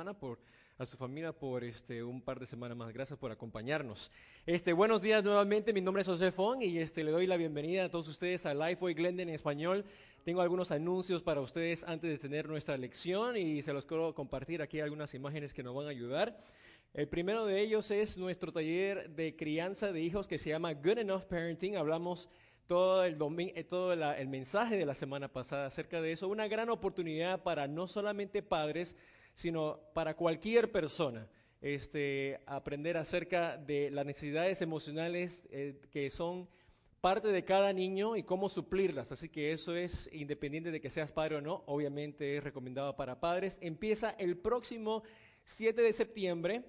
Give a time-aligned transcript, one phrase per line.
[0.00, 0.38] hermana, por
[0.78, 2.90] a su familia por este un par de semanas más.
[2.90, 4.10] Gracias por acompañarnos.
[4.46, 5.74] Este, buenos días nuevamente.
[5.74, 8.54] Mi nombre es José Fong y este le doy la bienvenida a todos ustedes a
[8.54, 9.84] Lifeway Glendon en español.
[10.24, 14.62] Tengo algunos anuncios para ustedes antes de tener nuestra lección y se los quiero compartir
[14.62, 16.42] aquí algunas imágenes que nos van a ayudar.
[16.94, 21.00] El primero de ellos es nuestro taller de crianza de hijos que se llama Good
[21.00, 21.76] Enough Parenting.
[21.76, 22.26] Hablamos
[22.70, 23.18] todo el,
[23.54, 26.26] eh, todo el mensaje de la semana pasada acerca de eso.
[26.26, 28.96] Una gran oportunidad para no solamente padres,
[29.34, 31.28] sino para cualquier persona.
[31.60, 36.48] Este, aprender acerca de las necesidades emocionales eh, que son
[37.02, 39.12] parte de cada niño y cómo suplirlas.
[39.12, 43.20] Así que eso es independiente de que seas padre o no, obviamente es recomendado para
[43.20, 43.58] padres.
[43.60, 45.02] Empieza el próximo
[45.44, 46.64] 7 de septiembre,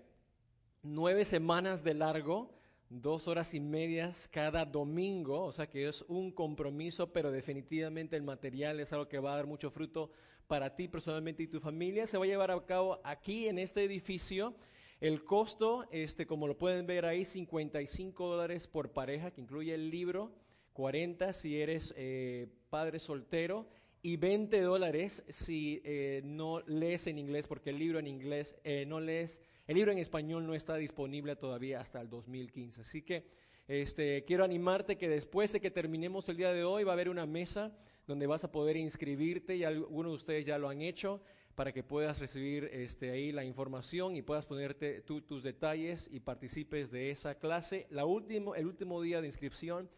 [0.83, 6.29] nueve semanas de largo dos horas y medias cada domingo, o sea que es un
[6.29, 10.11] compromiso, pero definitivamente el material es algo que va a dar mucho fruto
[10.47, 12.07] para ti personalmente y tu familia.
[12.07, 14.55] Se va a llevar a cabo aquí en este edificio.
[14.99, 19.89] El costo, este, como lo pueden ver ahí, 55 dólares por pareja, que incluye el
[19.89, 20.31] libro,
[20.73, 23.67] 40 si eres eh, padre soltero
[24.03, 28.85] y 20 dólares si eh, no lees en inglés, porque el libro en inglés eh,
[28.87, 32.81] no lees el libro en español no está disponible todavía hasta el 2015.
[32.81, 33.23] Así que
[33.69, 37.07] este, quiero animarte que después de que terminemos el día de hoy va a haber
[37.07, 37.71] una mesa
[38.11, 41.21] donde vas a poder inscribirte y algunos de ustedes ya lo han hecho
[41.55, 46.91] para que puedas recibir este, ahí la información y puedas ponerte tus detalles y participes
[46.91, 47.87] de esa clase.
[47.89, 49.89] La último, el último día de inscripción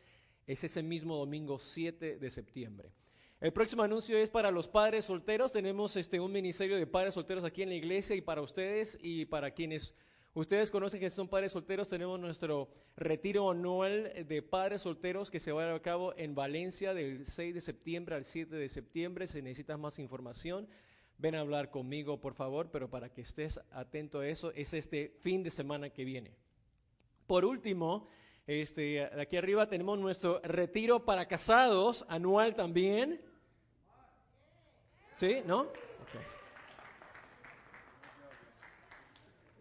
[0.45, 2.91] es ese mismo domingo 7 de septiembre.
[3.39, 5.52] El próximo anuncio es para los padres solteros.
[5.52, 9.25] Tenemos este, un ministerio de padres solteros aquí en la iglesia y para ustedes y
[9.25, 9.95] para quienes
[10.34, 15.52] ustedes conocen que son padres solteros, tenemos nuestro retiro anual de padres solteros que se
[15.52, 19.28] va a llevar a cabo en Valencia del 6 de septiembre al 7 de septiembre.
[19.28, 20.67] Si necesitas más información,
[21.17, 25.16] ven a hablar conmigo, por favor, pero para que estés atento a eso, es este
[25.22, 26.31] fin de semana que viene.
[27.28, 28.08] Por último,
[28.45, 33.22] este, aquí arriba tenemos nuestro retiro para casados anual también.
[35.18, 35.41] ¿Sí?
[35.46, 35.68] ¿No?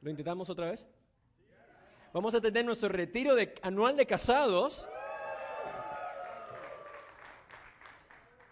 [0.03, 0.85] ¿Lo intentamos otra vez?
[2.13, 4.89] Vamos a tener nuestro retiro anual de casados,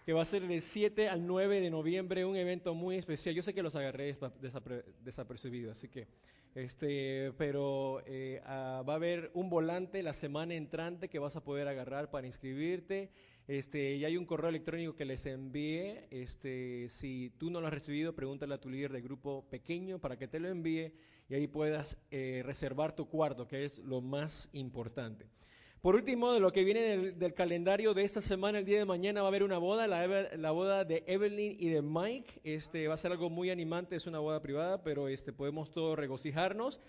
[0.05, 3.35] que va a ser del 7 al 9 de noviembre, un evento muy especial.
[3.35, 4.17] Yo sé que los agarré
[5.03, 6.07] desapercibidos, así que,
[6.55, 11.43] este, pero eh, ah, va a haber un volante la semana entrante que vas a
[11.43, 13.11] poder agarrar para inscribirte
[13.45, 16.05] este, y hay un correo electrónico que les envíe.
[16.11, 20.17] Este, si tú no lo has recibido, pregúntale a tu líder de grupo pequeño para
[20.17, 20.93] que te lo envíe
[21.31, 25.29] y ahí puedas eh, reservar tu cuarto, que es lo más importante.
[25.81, 29.21] Por último, de lo que viene del, calendario de esta semana, el día de mañana
[29.21, 32.41] va a haber una boda, la, boda de Evelyn y de Mike.
[32.43, 35.97] Este, va a ser algo muy animante, es una boda privada, pero este, podemos todos
[35.97, 36.81] regocijarnos.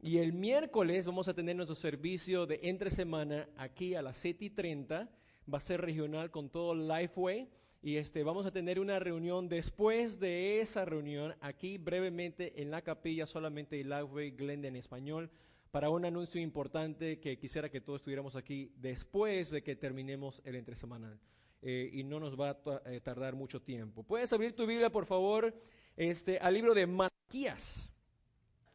[0.00, 4.44] Y el miércoles vamos a tener nuestro servicio de entre semana aquí a las 7
[4.44, 5.10] y 30
[5.52, 7.48] va a ser regional con todo Lifeway.
[7.80, 12.82] Y este, vamos a tener una reunión después de esa reunión, aquí brevemente en la
[12.82, 15.30] capilla, solamente Lifeway Glendon en español,
[15.70, 20.56] para un anuncio importante que quisiera que todos estuviéramos aquí después de que terminemos el
[20.56, 21.20] entresemanal.
[21.60, 24.02] Eh, y no nos va a eh, tardar mucho tiempo.
[24.02, 25.54] Puedes abrir tu Biblia, por favor,
[25.96, 27.90] este, al libro de Malaquías.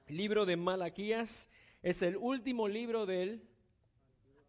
[0.08, 1.50] libro de Malaquías
[1.81, 3.42] es el último libro del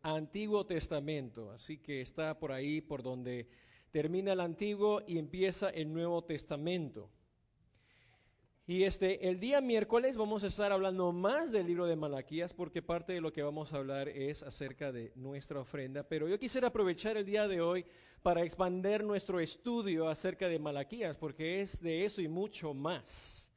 [0.02, 1.50] Antiguo Testamento.
[1.52, 3.48] Así que está por ahí por donde
[3.94, 7.08] termina el Antiguo y empieza el Nuevo Testamento.
[8.66, 12.82] Y este, el día miércoles vamos a estar hablando más del libro de Malaquías porque
[12.82, 16.02] parte de lo que vamos a hablar es acerca de nuestra ofrenda.
[16.02, 17.86] Pero yo quisiera aprovechar el día de hoy
[18.20, 23.48] para expander nuestro estudio acerca de Malaquías porque es de eso y mucho más.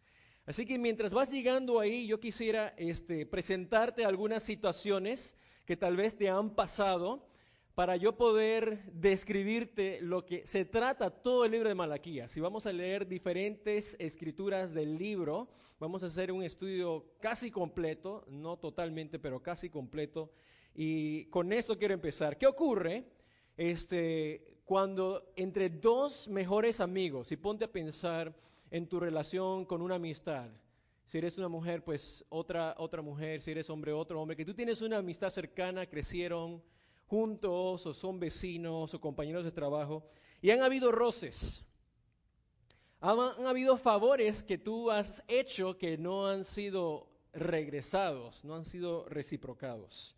[0.46, 6.16] Así que mientras vas llegando ahí, yo quisiera este, presentarte algunas situaciones que tal vez
[6.16, 7.28] te han pasado
[7.78, 12.32] para yo poder describirte lo que se trata todo el libro de Malaquías.
[12.32, 15.48] Si vamos a leer diferentes escrituras del libro,
[15.80, 20.32] vamos a hacer un estudio casi completo, no totalmente, pero casi completo.
[20.74, 22.40] Y con eso quiero empezar.
[22.40, 23.12] ¿Qué ocurre
[23.56, 28.36] este, cuando entre dos mejores amigos, y ponte a pensar
[28.72, 30.50] en tu relación con una amistad,
[31.06, 34.56] si eres una mujer, pues otra, otra mujer, si eres hombre, otro hombre, que tú
[34.56, 36.64] tienes una amistad cercana, crecieron
[37.08, 40.04] juntos o son vecinos o compañeros de trabajo,
[40.42, 41.66] y han habido roces.
[43.00, 49.08] Han, habido favores que tú has hecho que no han sido regresados, no han sido
[49.08, 50.16] reciprocados.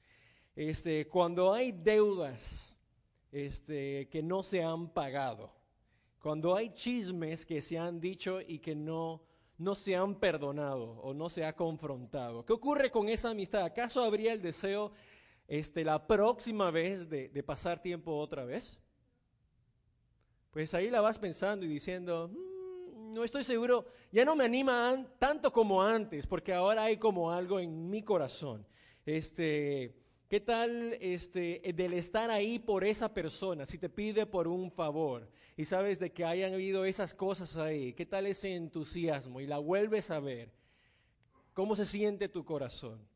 [0.55, 2.75] Este, cuando hay deudas
[3.31, 5.51] este, que no se han pagado,
[6.21, 9.21] cuando hay chismes que se han dicho y que no
[9.59, 12.45] no se han perdonado o no se ha confrontado.
[12.45, 13.63] ¿Qué ocurre con esa amistad?
[13.63, 14.93] ¿Acaso habría el deseo
[15.49, 18.79] este, la próxima vez de, pasar tiempo otra vez?
[20.51, 25.03] Pues ahí la vas pensando y diciendo, mm, no estoy seguro, ya no me anima
[25.17, 28.65] tanto como antes, porque ahora hay como algo en mi corazón.
[29.05, 29.95] Este,
[30.29, 35.27] ¿Qué tal este, del estar ahí por esa persona, si te pide por un favor
[35.57, 37.93] y sabes de que hayan habido esas cosas ahí?
[37.93, 40.51] ¿Qué tal ese entusiasmo y la vuelves a ver?
[41.55, 43.08] ¿Cómo se siente tu corazón?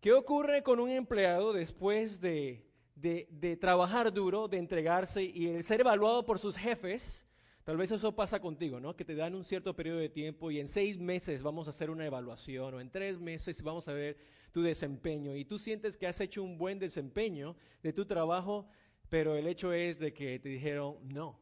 [0.00, 2.64] ¿Qué ocurre con un empleado después de,
[2.94, 7.26] de, trabajar duro, de entregarse y el ser evaluado por sus jefes?
[7.64, 8.94] Tal vez eso pasa contigo, ¿no?
[8.94, 11.90] Que te dan un cierto periodo de tiempo y en seis meses vamos a hacer
[11.90, 14.16] una evaluación o en tres meses vamos a ver
[14.52, 18.68] tu desempeño y tú sientes que has hecho un buen desempeño de tu trabajo,
[19.08, 21.40] pero el hecho es de que te dijeron, no,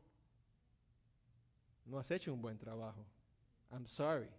[1.84, 3.06] no has hecho un buen trabajo.
[3.70, 4.30] I'm sorry.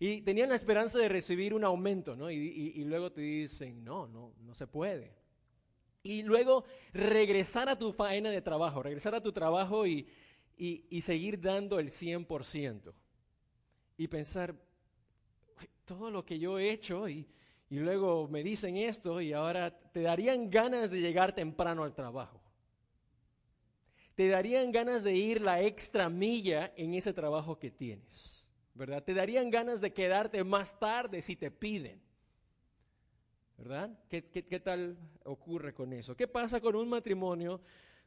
[0.00, 2.28] Y tenían la esperanza de recibir un aumento, ¿no?
[2.28, 5.14] Y, luego te dicen, no, no, no se puede.
[6.02, 10.08] Y luego regresar a tu faena de trabajo, regresar a tu trabajo y,
[10.56, 12.92] y seguir dando el 100%.
[13.98, 14.56] Y pensar,
[15.84, 17.28] todo lo que yo he hecho y,
[17.70, 22.42] y luego me dicen esto y ahora te darían ganas de llegar temprano al trabajo.
[24.16, 28.39] Te darían ganas de ir la extra milla en ese trabajo que tienes,
[28.74, 29.02] ¿verdad?
[29.02, 32.00] Te darían ganas de quedarte más tarde si te piden,
[33.56, 33.90] ¿verdad?
[34.08, 34.22] ¿Qué,
[34.62, 36.16] tal ocurre con eso?
[36.16, 37.60] ¿Qué pasa con un matrimonio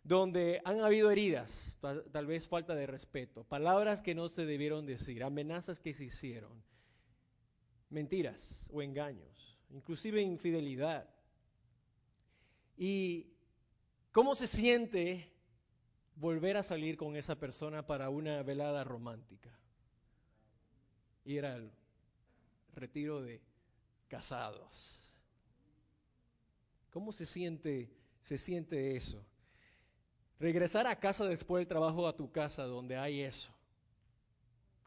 [0.04, 1.78] donde han habido heridas,
[2.12, 6.64] tal vez falta de respeto, palabras que no se debieron decir, amenazas que se hicieron,
[7.90, 9.54] mentiras o engaños?
[9.74, 11.10] inclusive infidelidad.
[12.78, 13.28] ¿Y
[14.12, 15.32] cómo se siente
[16.16, 19.50] volver a salir con esa persona para una velada romántica?
[21.26, 21.72] Ir al
[22.74, 23.42] retiro de
[24.08, 25.14] casados.
[26.92, 27.90] ¿Cómo se siente,
[28.22, 29.26] se siente eso?
[30.40, 33.52] Regresar a casa después del trabajo a tu casa donde hay eso.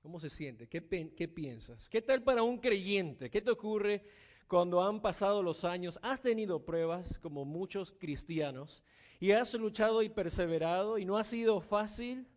[0.03, 0.69] ¿Cómo se siente?
[0.69, 0.87] ¿Qué,
[1.17, 1.88] ¿Qué, piensas?
[1.88, 3.29] ¿Qué tal para un creyente?
[3.29, 4.05] ¿Qué te ocurre
[4.47, 8.85] cuando han pasado los años, has tenido pruebas como muchos cristianos
[9.19, 12.29] y has luchado y perseverado y no ha sido fácil,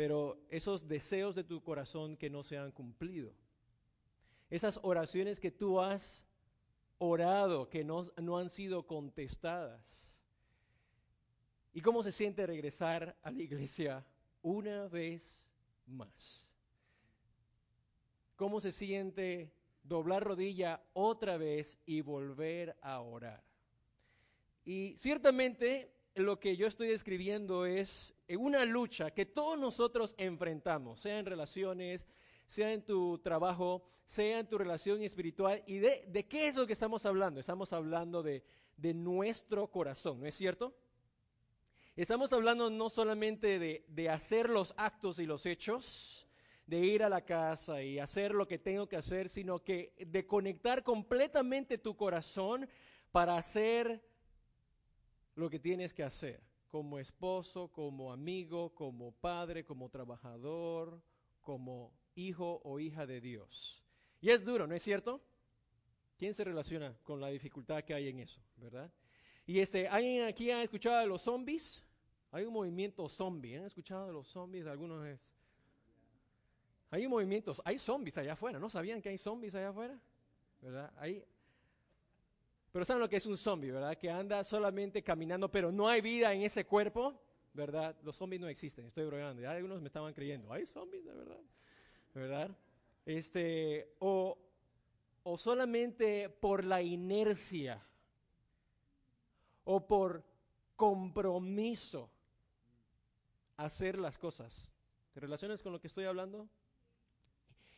[0.00, 3.34] pero esos deseos de tu corazón que no se han cumplido,
[4.48, 6.24] esas oraciones que tú has
[6.96, 10.10] orado que no, no han sido contestadas.
[11.74, 14.02] ¿Y cómo se siente regresar a la iglesia
[14.40, 15.52] una vez
[15.86, 16.50] más?
[18.36, 19.52] cómo se siente
[19.82, 23.44] doblar rodilla otra vez y volver a orar.
[24.64, 31.18] Y ciertamente lo que yo estoy describiendo es una lucha que todos nosotros enfrentamos, sea
[31.18, 32.06] en relaciones,
[32.46, 35.62] sea en tu trabajo, sea en tu relación espiritual.
[35.66, 37.40] ¿Y de, qué es lo que estamos hablando?
[37.40, 38.42] Estamos hablando de,
[38.76, 40.74] de nuestro corazón, ¿no es cierto?
[41.96, 46.26] Estamos hablando no solamente de, de hacer los actos y los hechos,
[46.66, 50.26] de ir a la casa y hacer lo que tengo que hacer, sino que de
[50.26, 52.68] conectar completamente tu corazón
[53.10, 54.00] para hacer
[55.34, 61.02] lo que tienes que hacer, como esposo, como amigo, como padre, como trabajador,
[61.40, 63.82] como hijo o hija de Dios.
[64.20, 65.20] Y es duro, ¿no es cierto?
[66.16, 68.92] ¿Quién se relaciona con la dificultad que hay en eso, verdad?
[69.46, 71.82] Y este, ¿alguien aquí ha escuchado de los zombies?
[72.30, 74.66] Hay un movimiento zombie, ¿han escuchado de los zombies?
[74.66, 75.20] Algunos es,
[76.90, 78.58] hay movimientos, hay zombies allá afuera.
[78.58, 79.98] ¿No sabían que hay zombies allá afuera?
[80.60, 80.92] ¿Verdad?
[80.96, 81.24] Hay,
[82.72, 83.96] pero saben lo que es un zombie, ¿verdad?
[83.96, 87.20] Que anda solamente caminando, pero no hay vida en ese cuerpo,
[87.52, 87.96] ¿verdad?
[88.02, 89.42] Los zombies no existen, estoy bromeando.
[89.42, 91.40] Ya algunos me estaban creyendo, hay zombies de verdad,
[92.14, 92.50] ¿verdad?
[93.04, 94.38] Este, o,
[95.24, 97.82] o solamente por la inercia,
[99.64, 100.24] o por
[100.76, 102.10] compromiso
[103.56, 104.70] hacer las cosas.
[105.12, 106.48] ¿Te relacionas con lo que estoy hablando?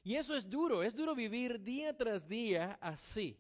[0.04, 3.38] Y eso es duro, es duro vivir día tras día así,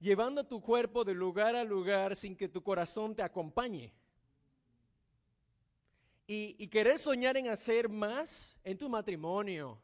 [0.00, 3.92] llevando tu cuerpo de lugar a lugar sin que tu corazón te acompañe.
[6.26, 9.82] Y, querer soñar en hacer más en tu matrimonio,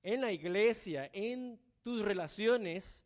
[0.00, 3.04] en la iglesia, en tus relaciones,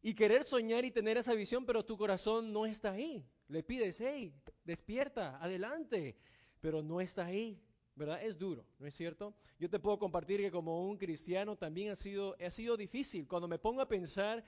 [0.00, 3.22] y querer soñar y tener esa visión, pero tu corazón no está ahí.
[3.48, 4.32] Le pides, hey,
[4.64, 6.16] despierta, adelante,
[6.60, 7.60] pero no está ahí.
[7.96, 8.22] ¿verdad?
[8.22, 9.34] Es duro, ¿no es cierto?
[9.58, 13.46] Yo te puedo compartir que como un cristiano también ha sido, ha sido difícil cuando
[13.46, 14.44] me pongo a pensar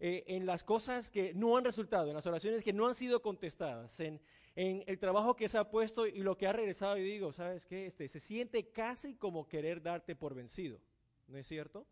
[0.00, 3.20] eh, en las cosas que no han resultado, en las oraciones que no han sido
[3.20, 4.18] contestadas, en,
[4.56, 7.66] en el trabajo que se ha puesto y lo que ha regresado y digo, ¿sabes
[7.66, 7.86] qué?
[7.86, 10.80] Este, se siente casi como querer darte por vencido,
[11.28, 11.86] ¿no es cierto?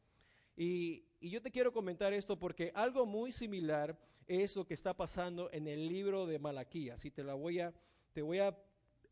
[0.56, 5.50] Y, yo te quiero comentar esto porque algo muy similar es lo que está pasando
[5.52, 7.74] en el libro de Malaquías y te la voy a,
[8.12, 8.56] te voy a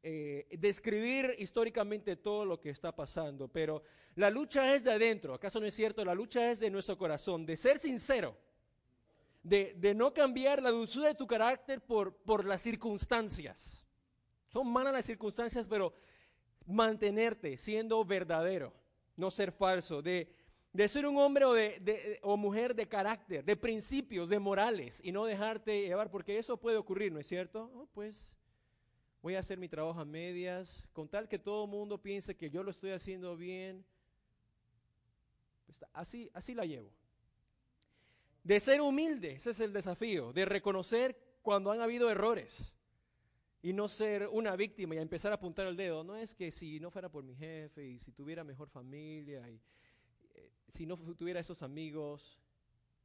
[0.02, 3.82] eh, describir históricamente todo lo que está pasando, pero
[4.14, 6.04] la lucha es de adentro, ¿acaso no es cierto?
[6.04, 8.36] La lucha es de nuestro corazón, de ser sincero,
[9.46, 13.86] de, de no cambiar la dulzura de tu carácter por, por las circunstancias.
[14.48, 15.92] Son malas las circunstancias, pero
[16.66, 18.72] mantenerte siendo verdadero,
[19.16, 20.34] no ser falso, de,
[20.72, 25.12] de ser un hombre o, de, o mujer de carácter, de principios, de morales, y
[25.12, 27.70] no dejarte llevar, porque eso puede ocurrir, ¿no es cierto?
[27.74, 28.28] Oh, pues
[29.22, 32.50] voy a hacer mi trabajo a medias, con tal que todo el mundo piense que
[32.50, 33.84] yo lo estoy haciendo bien.
[35.92, 36.90] Así, así la llevo.
[38.46, 42.72] De ser humilde, ese es el desafío, de reconocer cuando han habido errores
[43.60, 46.04] y no ser una víctima y empezar a apuntar el dedo.
[46.04, 49.60] No es que si no fuera por mi jefe y si tuviera mejor familia y
[50.34, 52.38] eh, si no tuviera esos amigos,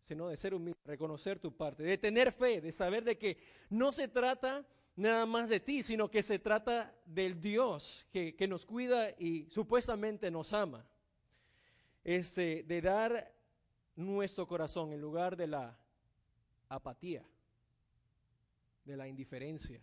[0.03, 3.39] sino de ser humilde, reconocer tu parte, de tener fe, de saber de que
[3.71, 4.63] no se trata
[4.95, 10.29] nada más de ti, sino que se trata del Dios que, nos cuida y supuestamente
[10.29, 10.85] nos ama.
[12.03, 13.40] Este, de dar
[14.05, 15.77] nuestro corazón en lugar de la
[16.69, 17.23] apatía,
[18.85, 19.81] de la indiferencia,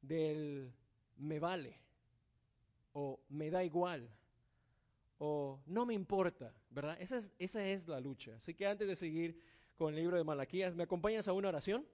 [0.00, 0.72] del
[1.16, 1.78] me vale
[2.92, 4.08] o me da igual
[5.18, 6.96] o no me importa, ¿verdad?
[7.00, 8.36] Esa es, esa es la lucha.
[8.36, 9.40] Así que antes de seguir
[9.76, 11.86] con el libro de Malaquías, ¿me acompañas a una oración?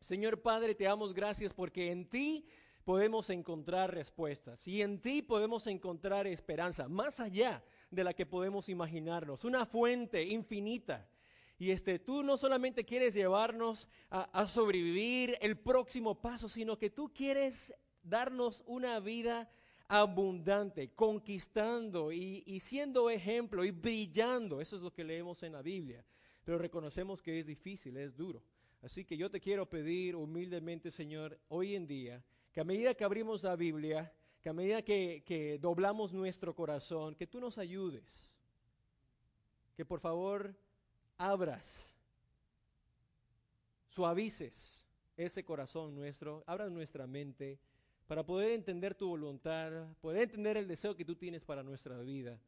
[0.00, 2.46] Señor Padre, te damos gracias porque en ti
[2.84, 8.68] podemos encontrar respuestas y en ti podemos encontrar esperanza, más allá de la que podemos
[8.68, 11.08] imaginarnos, una fuente infinita.
[11.58, 17.12] Y este, tú no solamente quieres llevarnos a, sobrevivir el próximo paso, sino que tú
[17.12, 19.50] quieres darnos una vida
[19.86, 24.60] abundante, conquistando y, y, siendo ejemplo y brillando.
[24.60, 26.02] Eso es lo que leemos en la Biblia.
[26.44, 28.42] Pero reconocemos que es difícil, es duro.
[28.82, 33.04] Así que yo te quiero pedir humildemente, Señor, hoy en día, que a medida que
[33.04, 34.10] abrimos la Biblia,
[34.42, 38.30] que a medida que, doblamos nuestro corazón, que tú nos ayudes.
[39.76, 40.54] Que por favor
[41.16, 41.94] abras,
[43.86, 47.58] suavices ese corazón nuestro, abras nuestra mente
[48.06, 52.40] para poder entender tu voluntad, poder entender el deseo que tú tienes para nuestra vida.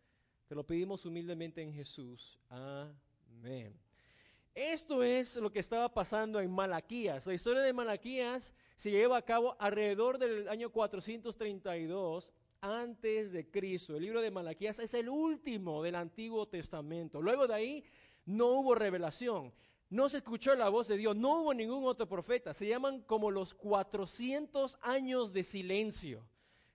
[0.49, 2.39] Te lo pedimos humildemente en Jesús.
[2.49, 3.79] Amén.
[4.55, 7.27] Esto es lo que estaba pasando en Malaquías.
[7.27, 13.95] La historia de Malaquías se lleva a cabo alrededor del año 432 antes de Cristo.
[13.95, 17.23] El libro de Malaquías es el último del Antiguo Testamento.
[17.23, 17.85] Luego de ahí
[18.25, 19.55] no hubo revelación.
[19.89, 22.53] No se escuchó la voz de Dios, no hubo ningún otro profeta.
[22.53, 26.27] Se llaman como los 400 años de silencio,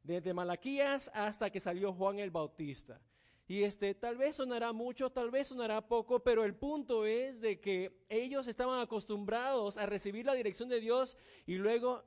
[0.02, 3.02] desde Malaquías hasta que salió Juan el Bautista.
[3.48, 7.62] Y este, tal vez sonará mucho, tal vez sonará poco, pero el punto es de
[7.62, 12.04] que ellos estaban acostumbrados a recibir la dirección de Dios y luego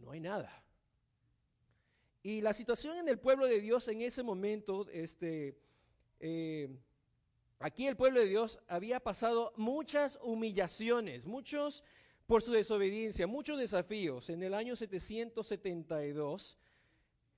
[0.00, 0.64] no hay nada.
[2.24, 5.56] Y la situación en el pueblo de Dios en ese momento, este,
[6.18, 6.68] eh,
[7.60, 11.84] aquí el pueblo de Dios había pasado muchas humillaciones, muchos
[12.26, 14.28] por su desobediencia, muchos desafíos.
[14.28, 16.58] En el año 772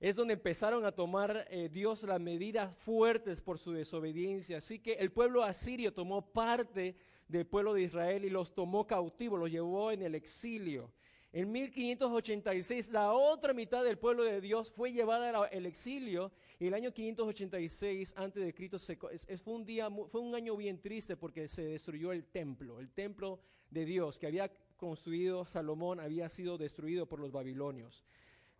[0.01, 4.57] es donde empezaron a tomar eh, Dios las medidas fuertes por su desobediencia.
[4.57, 6.95] Así que el pueblo asirio tomó parte
[7.27, 10.91] del pueblo de Israel y los tomó cautivos, los llevó en el exilio.
[11.31, 16.73] En 1586 la otra mitad del pueblo de Dios fue llevada al exilio y el
[16.73, 21.63] año 586 antes de Cristo fue un día fue un año bien triste porque se
[21.63, 23.39] destruyó el templo, el templo
[23.69, 28.03] de Dios que había construido Salomón había sido destruido por los babilonios.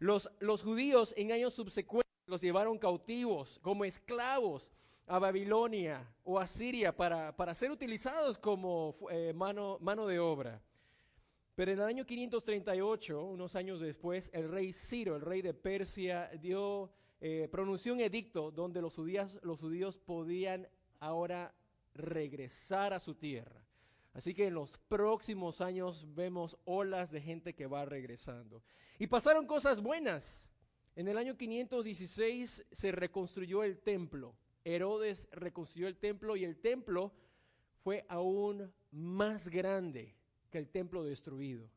[0.02, 4.72] Los, judíos en años subsecuentes los llevaron cautivos como esclavos
[5.06, 10.60] a Babilonia o a Siria para, ser utilizados como eh, mano, mano de obra.
[11.54, 16.32] Pero en el año 538, unos años después, el rey Ciro, el rey de Persia,
[16.42, 16.90] dio,
[17.20, 20.68] eh, pronunció un edicto donde los los judíos podían
[21.00, 21.54] ahora
[21.94, 23.62] regresar a su tierra.
[24.14, 28.62] Así que en los próximos años vemos olas de gente que va regresando.
[29.00, 30.50] Y pasaron cosas buenas.
[30.96, 34.36] En el año 516 se reconstruyó el templo.
[34.66, 37.14] Herodes reconstruyó el templo y el templo
[37.84, 40.16] fue aún más grande
[40.50, 41.70] que el templo destruido.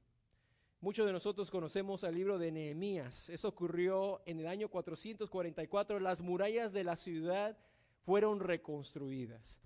[0.80, 3.30] Muchos de nosotros conocemos el libro de Nehemías.
[3.30, 5.98] Eso ocurrió en el año 444.
[5.98, 7.56] Las murallas de la ciudad
[8.04, 9.63] fueron reconstruidas.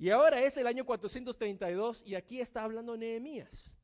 [0.00, 3.74] Y ahora es el año 432 y aquí está hablando Nehemías.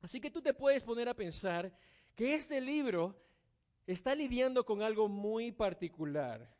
[0.00, 1.76] Así que tú te puedes poner a pensar
[2.14, 3.14] que este libro
[3.86, 6.50] está lidiando con algo muy particular,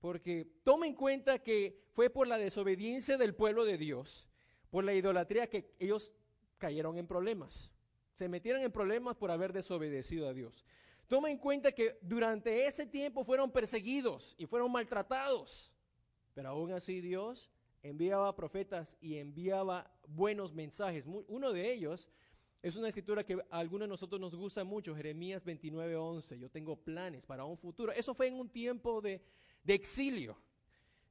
[0.00, 4.26] porque toma en cuenta que fue por la desobediencia del pueblo de Dios,
[4.70, 6.14] por la idolatría que ellos
[6.56, 7.70] cayeron en problemas,
[8.14, 10.64] se metieron en problemas por haber desobedecido a Dios.
[11.06, 15.70] Toma en cuenta que durante ese tiempo fueron perseguidos y fueron maltratados,
[16.32, 17.51] pero aún así Dios
[17.82, 21.06] enviaba profetas y enviaba buenos mensajes.
[21.06, 22.08] Uno de ellos
[22.62, 26.38] es una escritura que a algunos de nosotros nos gusta mucho, Jeremías 29:11.
[26.38, 27.92] Yo tengo planes para un futuro.
[27.92, 29.20] Eso fue en un tiempo de,
[29.64, 30.36] de exilio.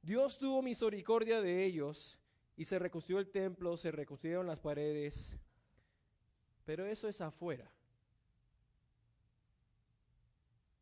[0.00, 2.18] Dios tuvo misericordia de ellos
[2.56, 5.36] y se reconstruyó el templo, se reconstruyeron las paredes.
[6.64, 7.70] Pero eso es afuera.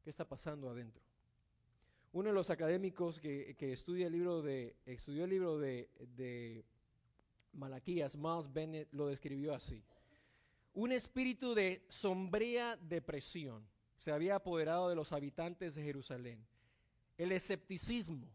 [0.04, 1.09] ¿Qué está pasando adentro?
[2.12, 6.64] Uno de los académicos que, estudia el libro de, estudió el libro de, de
[7.52, 9.84] Malaquías, Miles Bennett, lo describió así.
[10.74, 13.64] Un espíritu de sombría depresión
[13.98, 16.44] se había apoderado de los habitantes de Jerusalén.
[17.18, 18.26] El escepticismo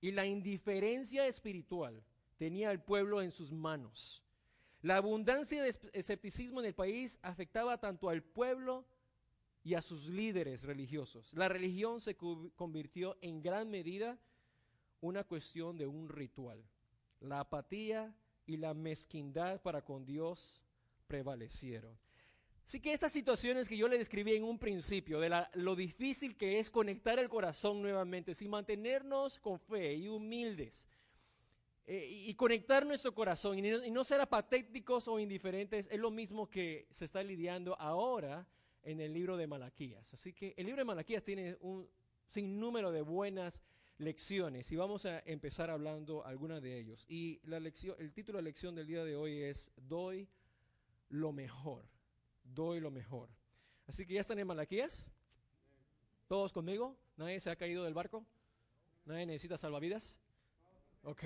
[0.00, 2.02] y la indiferencia espiritual
[2.36, 4.22] tenía el pueblo en sus manos.
[4.82, 8.86] La abundancia de escepticismo en el país afectaba tanto al pueblo
[9.66, 11.34] y a sus líderes religiosos.
[11.34, 14.16] La religión se convirtió en gran medida
[15.00, 16.62] una cuestión de un ritual.
[17.18, 18.14] La apatía
[18.46, 20.62] y la mezquindad para con Dios
[21.08, 21.98] prevalecieron.
[22.64, 26.60] Así que estas situaciones que yo le describí en un principio, de lo difícil que
[26.60, 30.86] es conectar el corazón nuevamente, sin mantenernos con fe y humildes,
[31.88, 36.12] eh, y conectar nuestro corazón y no, y no ser apatéticos o indiferentes, es lo
[36.12, 38.46] mismo que se está lidiando ahora
[38.86, 40.14] en el libro de Malaquías.
[40.14, 41.88] Así que el libro de Malaquías tiene un
[42.28, 43.60] sinnúmero de buenas
[43.98, 47.04] lecciones y vamos a empezar hablando algunas de ellos.
[47.08, 50.28] Y la lección, el título de la lección del día de hoy es Doy
[51.08, 51.84] lo mejor.
[52.44, 53.28] Doy lo mejor.
[53.88, 55.04] Así que ya están en Malaquías.
[56.28, 56.96] ¿Todos conmigo?
[57.16, 58.24] ¿Nadie se ha caído del barco?
[59.04, 60.16] ¿Nadie necesita salvavidas?
[61.02, 61.24] Ok.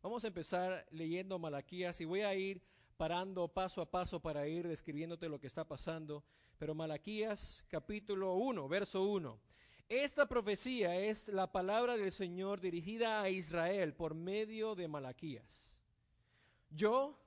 [0.00, 2.62] Vamos a empezar leyendo Malaquías y voy a ir
[2.96, 6.24] parando paso a paso para ir describiéndote lo que está pasando.
[6.58, 9.40] Pero Malaquías capítulo 1, verso 1.
[9.88, 15.72] Esta profecía es la palabra del Señor dirigida a Israel por medio de Malaquías.
[16.70, 17.18] Yo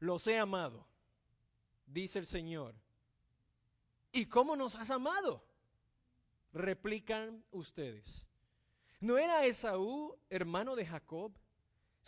[0.00, 0.86] los he amado,
[1.86, 2.74] dice el Señor.
[4.10, 5.44] ¿Y cómo nos has amado?
[6.52, 8.26] Replican ustedes.
[9.00, 11.32] ¿No era Esaú hermano de Jacob?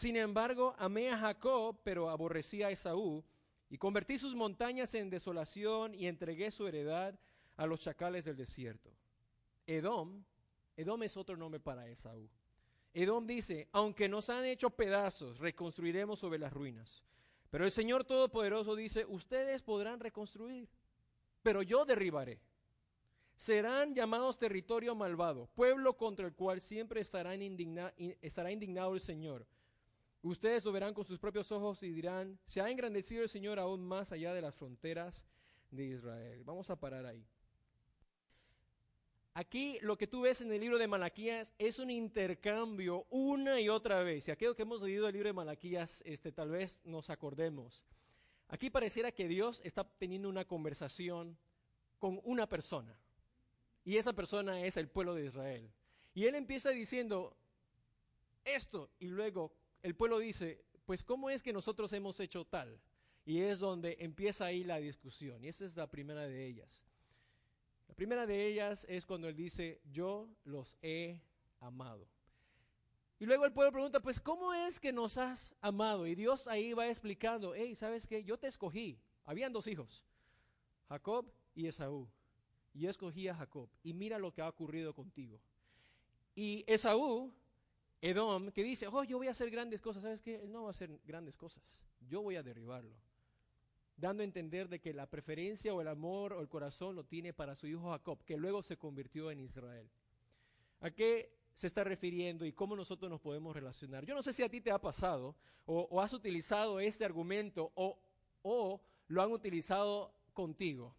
[0.01, 3.23] Sin embargo, amé a Jacob, pero aborrecí a Esaú,
[3.69, 7.21] y convertí sus montañas en desolación y entregué su heredad
[7.59, 8.91] a los chacales del desierto.
[9.67, 10.25] Edom,
[10.75, 12.31] Edom es otro nombre para Esaú.
[12.95, 17.05] Edom dice, aunque nos han hecho pedazos, reconstruiremos sobre las ruinas.
[17.51, 20.67] Pero el Señor Todopoderoso dice, ustedes podrán reconstruir,
[21.43, 22.41] pero yo derribaré.
[23.37, 27.35] Serán llamados territorio malvado, pueblo contra el cual siempre estará,
[28.23, 29.47] estará indignado el Señor
[30.23, 33.83] Ustedes lo verán con sus propios ojos y dirán, se ha engrandecido el Señor aún
[33.83, 35.25] más allá de las fronteras
[35.71, 36.45] de Israel.
[36.45, 37.27] Vamos a parar ahí.
[39.33, 43.69] Aquí lo que tú ves en el libro de Malaquías es un intercambio una y
[43.69, 44.29] otra vez.
[44.29, 47.87] Y aquello que hemos leído el libro de Malaquías, este, tal vez nos acordemos.
[48.49, 51.39] Aquí pareciera que Dios está teniendo una conversación
[51.99, 52.95] con una persona.
[53.85, 55.71] Y esa persona es el pueblo de Israel.
[56.13, 57.37] Y él empieza diciendo
[58.45, 59.53] esto y luego
[59.83, 62.81] el pueblo dice, pues ¿cómo es que nosotros hemos hecho tal?
[63.25, 65.45] Y es donde empieza ahí la discusión.
[65.45, 66.85] Y esa es la primera de ellas.
[67.89, 71.21] La primera de ellas es cuando él dice, yo los he
[71.61, 72.09] amado.
[73.19, 76.07] Y luego el pueblo pregunta, pues ¿cómo es que nos has amado?
[76.07, 78.25] Y Dios ahí va explicando, hey, ¿sabes qué?
[78.25, 78.99] Yo te escogí.
[79.27, 80.05] Habían dos hijos,
[80.89, 82.09] Jacob y Esaú.
[82.73, 83.69] Y yo escogí a Jacob.
[83.83, 85.39] Y mira lo que ha ocurrido contigo.
[86.35, 87.33] Y Esaú
[88.01, 90.03] Edom, que dice, oh, yo voy a hacer grandes cosas.
[90.03, 90.37] ¿Sabes qué?
[90.43, 91.81] Él no va a hacer grandes cosas.
[92.09, 92.97] Yo voy a derribarlo.
[93.97, 97.35] Dando a entender de que la preferencia o el amor o el corazón lo tiene
[97.35, 99.91] para su hijo Jacob, que luego se convirtió en Israel.
[100.81, 104.07] ¿A qué se está refiriendo y cómo nosotros nos podemos relacionar?
[104.07, 105.37] Yo no sé si a ti te ha pasado
[105.67, 107.99] o, has utilizado este argumento o,
[108.43, 110.97] o lo han utilizado contigo.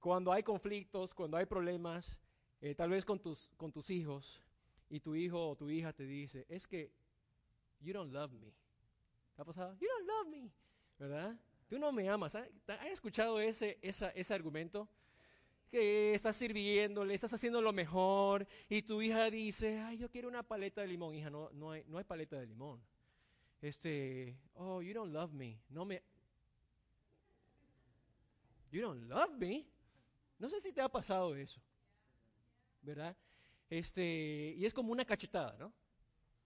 [0.00, 2.18] Cuando hay conflictos, cuando hay problemas,
[2.60, 4.42] eh, tal vez con tus, con tus hijos,
[4.88, 6.90] y tu hijo o tu hija te dice, es que
[7.80, 8.52] you don't love me.
[9.34, 9.76] ¿Te ha pasado?
[9.80, 10.50] You don't love me,
[10.98, 11.36] ¿verdad?
[11.68, 12.34] Tú no me amas.
[12.34, 12.48] ¿Has
[12.90, 14.88] escuchado ese, ese argumento?
[15.68, 20.42] Que estás sirviéndole, estás haciendo lo mejor y tu hija dice, ay, yo quiero una
[20.44, 21.14] paleta de limón.
[21.14, 22.80] Hija, no, no, hay, no hay paleta de limón.
[23.60, 25.60] Este, oh, you don't love me.
[25.68, 26.02] No me...
[28.70, 29.66] You don't love me.
[30.38, 31.60] No sé si te ha pasado eso,
[32.82, 33.16] ¿verdad?
[33.68, 35.72] Este, y es como una cachetada, ¿no?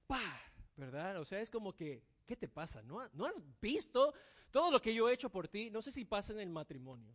[0.06, 0.40] ¡Pah!
[0.76, 1.18] ¿Verdad?
[1.18, 2.82] O sea, es como que, ¿qué te pasa?
[2.82, 4.14] ¿No, ¿No has visto
[4.50, 5.70] todo lo que yo he hecho por ti?
[5.70, 7.12] No sé si pasa en el matrimonio,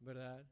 [0.00, 0.44] ¿verdad?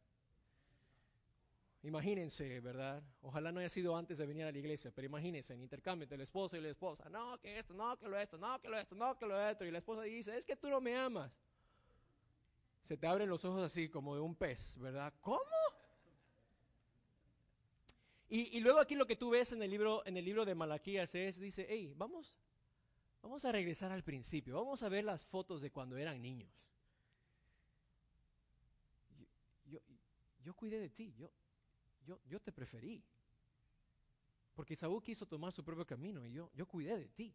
[1.83, 3.03] Imagínense, ¿verdad?
[3.23, 6.15] Ojalá no haya sido antes de venir a la iglesia, pero imagínense, en intercambio entre
[6.15, 8.79] el esposo y la esposa, no, que esto, no, que lo esto, no, que lo
[8.79, 11.33] esto, no, que lo esto, y la esposa dice, es que tú no me amas.
[12.85, 15.13] Se te abren los ojos así como de un pez, ¿verdad?
[15.21, 15.41] ¿Cómo?
[18.35, 21.15] Y, luego aquí lo que tú ves en el libro, en el libro de Malaquías
[21.15, 22.35] es, dice, hey, vamos,
[23.21, 26.51] vamos a regresar al principio, vamos a ver las fotos de cuando eran niños.
[29.19, 29.27] Yo,
[29.67, 29.81] yo,
[30.43, 31.31] yo cuidé de ti, yo,
[32.07, 33.05] yo, yo te preferí.
[34.55, 37.35] Porque Saúl quiso tomar su propio camino y yo, yo cuidé de ti.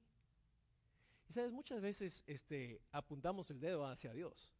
[1.29, 4.51] Y sabes, muchas veces este, apuntamos el dedo hacia Dios.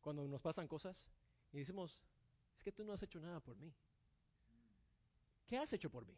[0.00, 1.08] Cuando nos pasan cosas
[1.52, 1.98] y decimos,
[2.56, 3.74] es que tú no has hecho nada por mí.
[5.46, 6.16] ¿Qué has hecho por mí?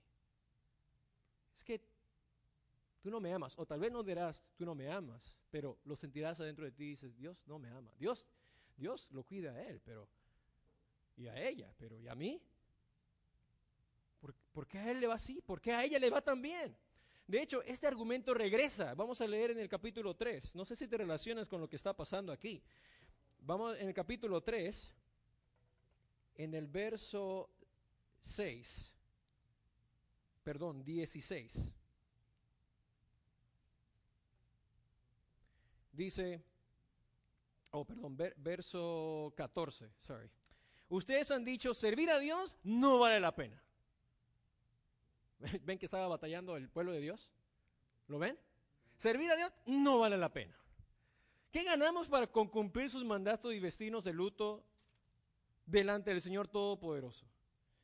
[1.54, 1.80] Es que
[3.00, 3.54] tú no me amas.
[3.58, 6.84] O tal vez no dirás, tú no me amas, pero lo sentirás adentro de ti
[6.84, 7.92] y dices, Dios no me ama.
[7.98, 8.26] Dios,
[8.76, 10.08] Dios lo cuida a él, pero
[11.16, 12.40] y a ella, pero ¿y a mí?
[14.20, 15.40] ¿Por, ¿Por, qué a él le va así?
[15.42, 16.76] ¿Por qué a ella le va tan bien?
[17.26, 18.94] De hecho, este argumento regresa.
[18.94, 20.54] Vamos a leer en el capítulo 3.
[20.54, 22.62] No sé si te relacionas con lo que está pasando aquí.
[23.40, 24.92] Vamos en el capítulo 3,
[26.36, 27.50] en el verso
[28.20, 28.94] 6,
[30.48, 31.74] perdón, 16.
[35.92, 36.42] Dice,
[37.72, 40.30] oh, perdón, verso 14, sorry.
[40.88, 43.62] Ustedes han dicho, servir a Dios no vale la pena.
[45.64, 47.30] ¿Ven que estaba batallando el pueblo de Dios?
[48.06, 48.38] ¿Lo ven?
[48.96, 50.56] Servir a Dios no vale la pena.
[51.52, 54.64] ¿Qué ganamos para cumplir sus mandatos y vestirnos de luto
[55.66, 57.26] delante del Señor Todopoderoso?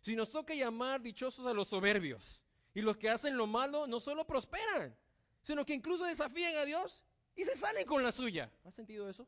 [0.01, 2.41] Si nos toca llamar dichosos a los soberbios
[2.75, 4.95] y los que hacen lo malo no solo prosperan,
[5.43, 7.05] sino que incluso desafían a Dios
[7.37, 8.51] y se salen con la suya.
[8.65, 9.27] ¿Has sentido eso?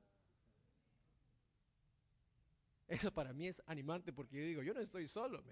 [2.88, 5.42] Eso para mí es animante porque yo digo, yo no estoy solo.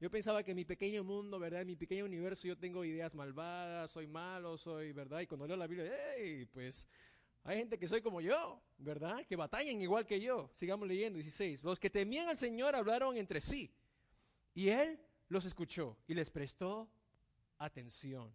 [0.00, 1.62] Yo pensaba que en mi pequeño mundo, ¿verdad?
[1.62, 5.20] En mi pequeño universo yo tengo ideas malvadas, soy malo, soy, ¿verdad?
[5.20, 6.86] Y cuando leo la Biblia, hey, pues
[7.44, 9.24] hay gente que soy como yo, ¿verdad?
[9.26, 10.50] Que batallan igual que yo.
[10.54, 11.62] Sigamos leyendo, 16.
[11.62, 13.70] Los que temían al Señor hablaron entre sí.
[14.54, 16.88] Y Él los escuchó y les prestó
[17.64, 18.32] atención.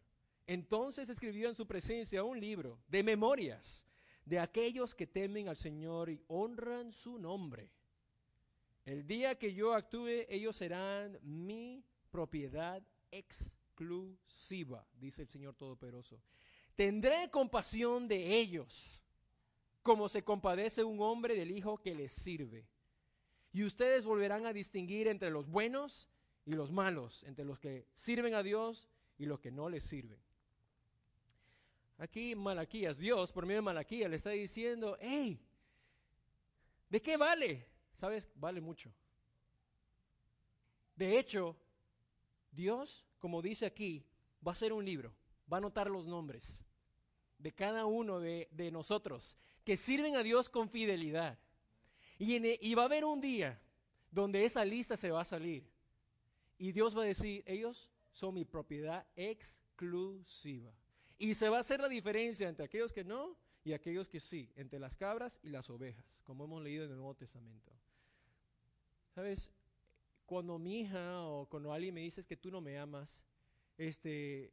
[0.48, 3.86] Entonces escribió en su presencia un libro de memorias
[4.26, 7.72] de aquellos que temen al Señor y honran su nombre.
[8.86, 16.22] El día que yo actúe, ellos serán mi propiedad exclusiva, dice el Señor Todopoderoso.
[16.76, 19.00] Tendré compasión de ellos,
[19.84, 22.68] como se compadece un hombre del hijo que les sirve.
[23.52, 26.10] Y ustedes volverán a distinguir entre los buenos
[26.46, 28.88] y los malos, entre los que sirven a Dios
[29.19, 30.19] y los que no les sirven.
[31.99, 35.39] Aquí Malaquías, Dios por medio de Malaquías le está diciendo, hey,
[36.89, 38.32] ¿de qué vale ¿sabes?
[38.36, 38.91] Vale mucho.
[40.95, 41.55] De hecho,
[42.51, 44.05] Dios, como dice aquí,
[44.45, 45.13] va a hacer un libro,
[45.51, 46.63] va a anotar los nombres
[47.38, 51.38] de cada uno de, nosotros que sirven a Dios con fidelidad.
[52.17, 53.62] Y, e, y va a haber un día
[54.12, 55.69] donde esa lista se va a salir.
[56.58, 60.74] Y Dios va a decir, ellos son mi propiedad exclusiva.
[61.17, 64.52] Y se va a hacer la diferencia entre aquellos que no y aquellos que sí,
[64.56, 67.72] entre las cabras y las ovejas, como hemos leído en el Nuevo Testamento.
[69.13, 69.52] ¿Sabes?
[70.26, 73.22] Cuando mi hija o cuando alguien me dice que tú no me amas,
[73.78, 74.52] este,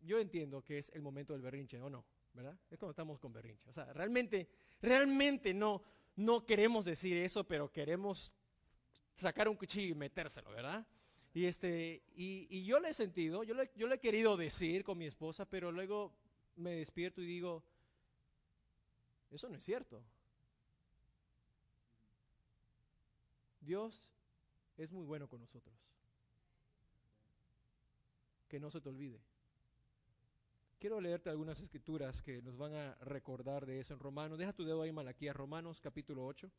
[0.00, 2.04] yo entiendo que es el momento del berrinche, ¿o no?
[2.32, 2.56] ¿Verdad?
[2.70, 3.68] Es cuando estamos con berrinche.
[3.68, 4.48] O sea, realmente,
[4.80, 5.82] realmente no,
[6.16, 8.32] no queremos decir eso, pero queremos
[9.16, 10.86] sacar un cuchillo y metérselo, ¿verdad?
[11.32, 14.82] Y, este, y, y yo le he sentido, yo le, yo le he querido decir
[14.82, 16.12] con mi esposa, pero luego
[16.56, 17.62] me despierto y digo,
[19.30, 20.02] eso no es cierto.
[23.60, 24.12] Dios
[24.76, 25.74] es muy bueno con nosotros.
[28.48, 29.20] Que no se te olvide.
[30.80, 34.38] Quiero leerte algunas escrituras que nos van a recordar de eso en Romanos.
[34.38, 36.50] Deja tu dedo ahí, Malaquías, Romanos capítulo 8.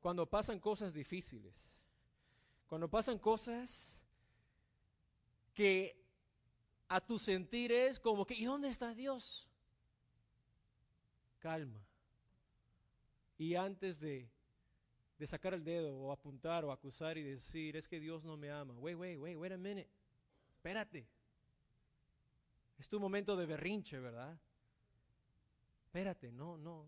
[0.00, 1.52] Cuando pasan cosas difíciles,
[2.68, 4.00] cuando pasan cosas
[5.54, 6.02] que
[6.88, 9.48] a tu sentir es como que, ¿y dónde está Dios?
[11.38, 11.84] Calma.
[13.38, 14.28] Y antes de
[15.18, 18.50] de sacar el dedo o apuntar o acusar y decir, es que Dios no me
[18.50, 18.74] ama.
[18.78, 19.88] Wait, wait, wait, wait a minute.
[20.56, 21.06] Espérate.
[22.78, 24.38] Es tu momento de berrinche, ¿verdad?
[25.86, 26.86] Espérate, no, no.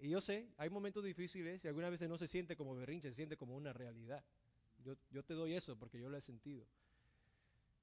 [0.00, 3.14] Y yo sé, hay momentos difíciles y algunas veces no se siente como berrinche, se
[3.14, 4.24] siente como una realidad.
[5.10, 6.66] Yo, te doy eso porque yo lo he sentido.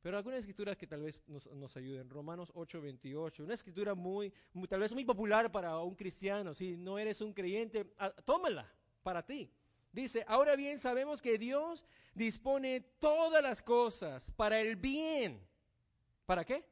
[0.02, 2.10] Pero algunas escrituras que tal vez nos, ayuden.
[2.10, 3.44] Romanos 8, 28.
[3.44, 6.54] Una escritura muy, muy, tal vez muy popular para un cristiano.
[6.54, 8.72] Si no eres un creyente, ah, tómala
[9.04, 9.52] para ti.
[9.92, 11.86] Dice, ahora bien sabemos que Dios
[12.16, 15.46] dispone todas las cosas para el bien.
[16.26, 16.64] ¿Para qué?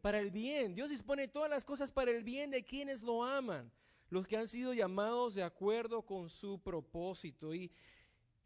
[0.00, 0.74] Para el bien.
[0.74, 3.70] Dios dispone todas las cosas para el bien de quienes lo aman,
[4.08, 7.52] los que han sido llamados de acuerdo con su propósito.
[7.52, 7.70] Y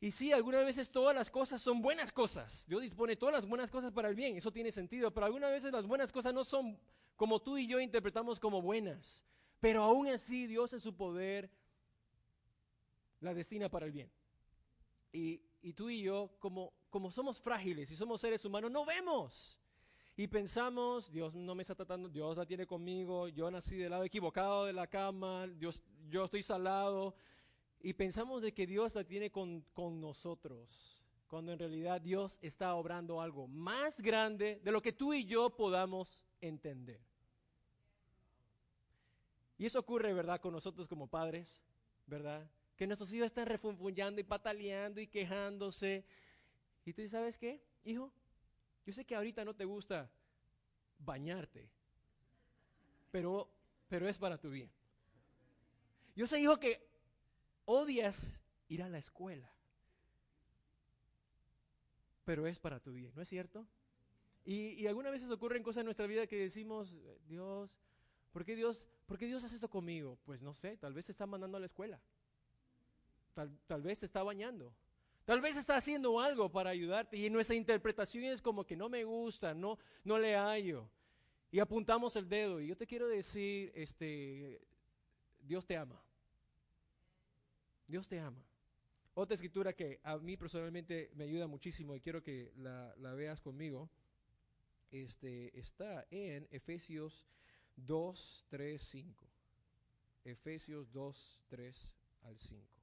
[0.05, 2.67] y sí, algunas veces todas las cosas son buenas cosas.
[2.69, 5.73] Dios dispone todas las buenas cosas para el bien, eso tiene sentido, pero algunas veces
[5.73, 6.79] las buenas cosas no son
[7.17, 9.25] como tú y yo interpretamos como buenas.
[9.61, 11.51] Pero aún así Dios en su poder
[13.21, 14.11] las destina para el bien.
[15.11, 15.39] Y,
[15.73, 19.59] tú y yo, como, como somos frágiles y somos seres humanos, no vemos.
[20.19, 24.05] Y pensamos, Dios no me está tratando, Dios la tiene conmigo, yo nací del lado
[24.05, 27.15] equivocado de la cama, Dios, yo estoy salado,
[27.85, 32.75] y pensamos de que Dios la tiene con, con nosotros, cuando en realidad Dios está
[32.77, 36.99] obrando algo más grande de lo que tú y yo podamos entender.
[39.59, 41.61] Y eso ocurre, ¿verdad?, con nosotros como padres,
[42.07, 42.51] ¿verdad?
[42.75, 46.07] Que nuestros hijos están refunfuñando y pataleando y quejándose.
[46.87, 48.11] Y tú sabes qué, hijo,
[48.87, 50.11] yo sé que ahorita no te gusta
[51.01, 51.69] bañarte,
[53.11, 53.47] pero,
[53.89, 54.71] pero es para tu bien.
[56.17, 56.94] Yo sé, hijo, que
[57.65, 59.51] odias ir a la escuela,
[62.25, 63.67] pero es para tu bien, ¿no es cierto?
[64.45, 66.95] Y, algunas veces ocurren cosas en nuestra vida que decimos,
[67.27, 67.79] Dios,
[68.33, 70.19] ¿por qué Dios, ¿por qué Dios hace esto conmigo?
[70.25, 72.01] Pues no sé, tal vez te está mandando a la escuela,
[73.33, 74.75] tal, tal vez te está bañando,
[75.25, 79.05] Tal vez está haciendo algo para ayudarte y nuestra interpretación es como que no me
[79.05, 80.91] gusta, no, no le hallo.
[81.51, 82.61] Y apuntamos el dedo.
[82.61, 84.61] Y yo te quiero decir, este,
[85.41, 86.04] Dios te ama.
[87.87, 88.45] Dios te ama.
[89.15, 93.89] Otra escritura que a mí personalmente me ayuda muchísimo y quiero que la, veas conmigo,
[94.91, 97.27] este, está en Efesios
[97.77, 99.27] 2, 3, 5.
[100.25, 101.93] Efesios 2, 3
[102.23, 102.75] al 5.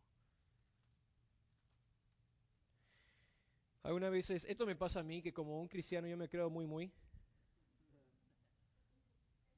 [3.83, 6.67] Algunas veces, esto me pasa a mí, que como un cristiano yo me creo muy,
[6.67, 6.91] muy,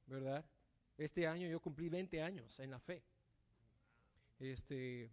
[0.06, 0.44] ¿verdad?
[0.96, 3.02] Este año yo cumplí 20 años en la fe.
[4.38, 5.10] Este,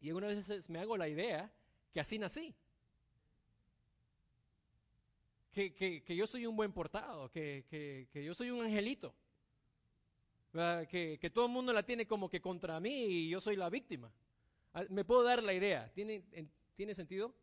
[0.00, 1.52] y algunas veces me hago la idea
[1.92, 2.54] que así nací.
[5.52, 7.64] Que, que, yo soy un buen portado, que,
[8.12, 9.14] que yo soy un angelito.
[10.88, 13.68] Que, que, todo el mundo la tiene como que contra mí y yo soy la
[13.68, 14.12] víctima.
[14.72, 15.90] Ah, me puedo dar la idea.
[15.92, 16.22] ¿Tiene,
[16.76, 17.34] ¿tiene sentido?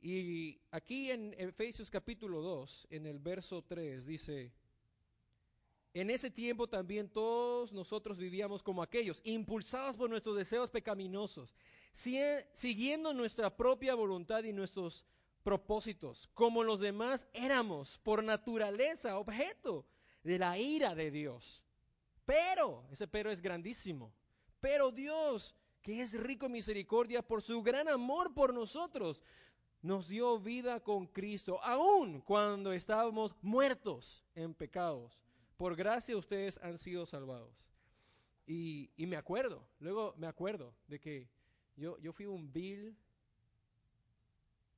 [0.00, 4.52] Y aquí en Efesios capítulo 2, en el verso 3, dice,
[6.00, 11.54] en ese tiempo también todos nosotros vivíamos como aquellos, impulsados por nuestros deseos pecaminosos,
[11.92, 15.06] siguiendo nuestra propia voluntad y nuestros
[15.42, 19.86] propósitos, como los demás éramos por naturaleza objeto
[20.22, 21.64] de la ira de Dios.
[22.26, 24.12] Pero, ese pero es grandísimo,
[24.60, 29.22] pero Dios, que es rico en misericordia por su gran amor por nosotros,
[29.80, 35.25] nos dio vida con Cristo, aun cuando estábamos muertos en pecados
[35.56, 37.66] por gracia ustedes han sido salvados.
[38.46, 41.28] Y, me acuerdo, luego me acuerdo de que
[41.76, 42.96] yo, yo fui un vil,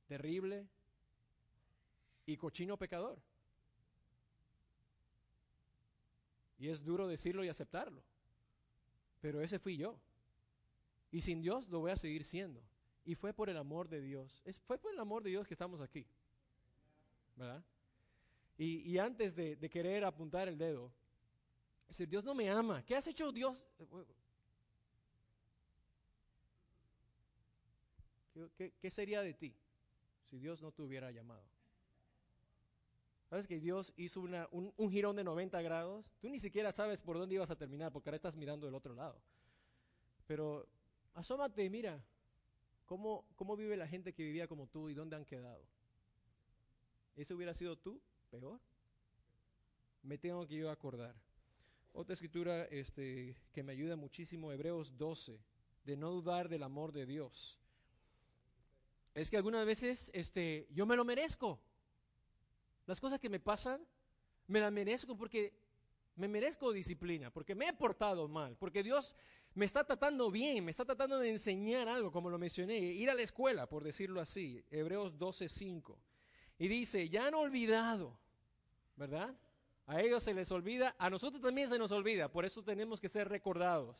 [0.07, 0.67] terrible
[2.25, 3.21] y cochino pecador.
[6.57, 8.03] Y es duro decirlo y aceptarlo.
[9.21, 9.99] Pero ese fui yo.
[11.11, 12.61] Y sin Dios lo voy a seguir siendo.
[13.05, 14.43] Y fue por el amor de Dios.
[14.65, 16.05] Fue por el amor de Dios que estamos aquí.
[17.35, 17.63] ¿Verdad?
[18.61, 20.91] Y, antes de, querer apuntar el dedo,
[21.87, 22.83] decir, Dios no me ama.
[22.85, 23.65] ¿Qué has hecho Dios?
[28.57, 29.55] ¿Qué, sería de ti
[30.25, 31.45] si Dios no te hubiera llamado?
[33.29, 36.11] ¿Sabes que Dios hizo un, un, girón de 90 grados?
[36.19, 38.93] Tú ni siquiera sabes por dónde ibas a terminar porque ahora estás mirando del otro
[38.93, 39.21] lado.
[40.27, 40.67] Pero
[41.13, 42.03] asómate y mira
[42.85, 45.65] cómo, cómo vive la gente que vivía como tú y dónde han quedado.
[47.15, 48.01] ¿Ese hubiera sido tú?
[48.29, 48.59] Peor.
[50.03, 51.15] Me tengo que yo acordar.
[51.93, 55.39] Otra escritura este, que me ayuda muchísimo, Hebreos 12,
[55.83, 57.59] de no dudar del amor de Dios.
[59.13, 61.59] Es que algunas veces este, yo me lo merezco.
[62.85, 63.85] Las cosas que me pasan,
[64.47, 65.53] me las merezco porque
[66.15, 69.15] me merezco disciplina, porque me he portado mal, porque Dios
[69.53, 73.13] me está tratando bien, me está tratando de enseñar algo, como lo mencioné, ir a
[73.13, 74.63] la escuela, por decirlo así.
[74.69, 75.99] Hebreos 12, 5.
[76.59, 78.19] Y dice, ya han olvidado,
[78.95, 79.35] ¿verdad?
[79.87, 83.09] A ellos se les olvida, a nosotros también se nos olvida, por eso tenemos que
[83.09, 83.97] ser recordados.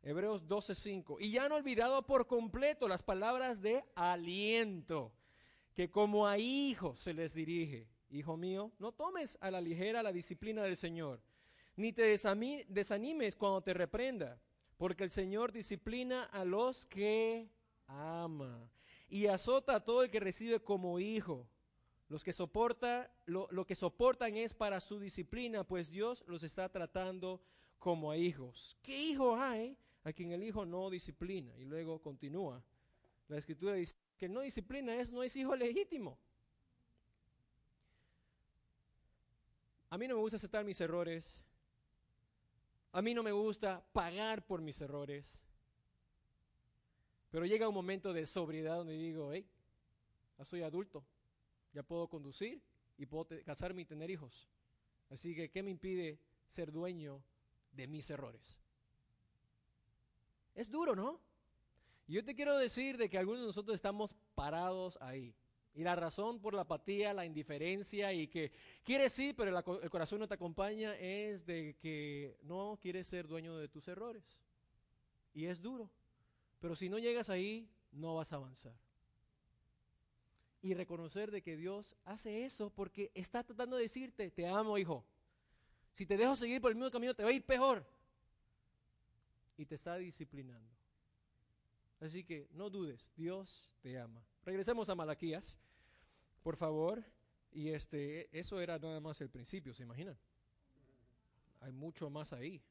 [0.00, 1.16] Hebreos 12:5.
[1.20, 5.12] Y ya han olvidado por completo las palabras de aliento,
[5.74, 7.88] que como a hijos se les dirige.
[8.10, 11.20] Hijo mío, no tomes a la ligera la disciplina del Señor,
[11.76, 12.16] ni te
[12.68, 14.40] desanimes cuando te reprenda,
[14.78, 17.50] porque el Señor disciplina a los que
[17.86, 18.70] ama
[19.08, 21.46] y azota a todo el que recibe como hijo.
[22.08, 26.68] Los que soporta, lo, lo, que soportan es para su disciplina, pues Dios los está
[26.70, 27.42] tratando
[27.78, 28.78] como a hijos.
[28.82, 31.54] ¿Qué hijo hay a quien el hijo no disciplina?
[31.58, 32.62] Y luego continúa.
[33.28, 36.18] La escritura dice que no disciplina es, no es hijo legítimo.
[39.90, 41.36] A mí no me gusta aceptar mis errores.
[42.92, 45.38] A mí no me gusta pagar por mis errores.
[47.30, 49.46] Pero llega un momento de sobriedad donde digo, hey,
[50.38, 51.04] ya soy adulto
[51.72, 52.62] ya puedo conducir
[52.96, 54.48] y puedo casarme y tener hijos.
[55.10, 57.22] Así que, ¿qué me impide ser dueño
[57.72, 58.58] de mis errores?
[60.54, 61.20] Es duro, ¿no?
[62.06, 65.34] Y yo te quiero decir de que algunos de nosotros estamos parados ahí.
[65.74, 68.50] Y la razón por la apatía, la indiferencia y que
[68.82, 73.56] quieres sí, pero el corazón no te acompaña es de que no quieres ser dueño
[73.56, 74.24] de tus errores.
[75.34, 75.90] Y es duro.
[76.58, 78.87] Pero si no llegas ahí, no vas a avanzar
[80.60, 85.04] y reconocer de que Dios hace eso porque está tratando de decirte, te amo, hijo.
[85.92, 87.84] Si te dejo seguir por el mismo camino, te va a ir peor.
[89.56, 90.68] Y te está disciplinando.
[92.00, 94.24] Así que no dudes, Dios te ama.
[94.44, 95.58] Regresemos a Malaquías,
[96.42, 97.02] por favor.
[97.50, 100.16] Y este, eso era nada más el principio, ¿se imaginan?
[101.60, 102.62] Hay mucho más ahí.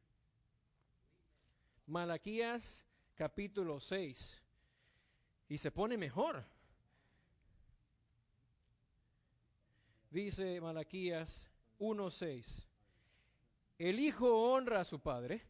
[1.88, 2.84] Malaquías
[3.15, 4.41] capítulo 6.
[5.50, 6.45] Y se pone mejor.
[10.09, 12.63] Dice Malaquías 1.6,
[13.77, 15.41] el hijo honra a su padre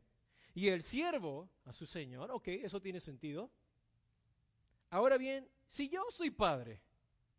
[0.53, 2.31] y el siervo a su señor.
[2.31, 3.49] Ok, eso tiene sentido.
[4.89, 6.81] Ahora bien, si yo soy padre,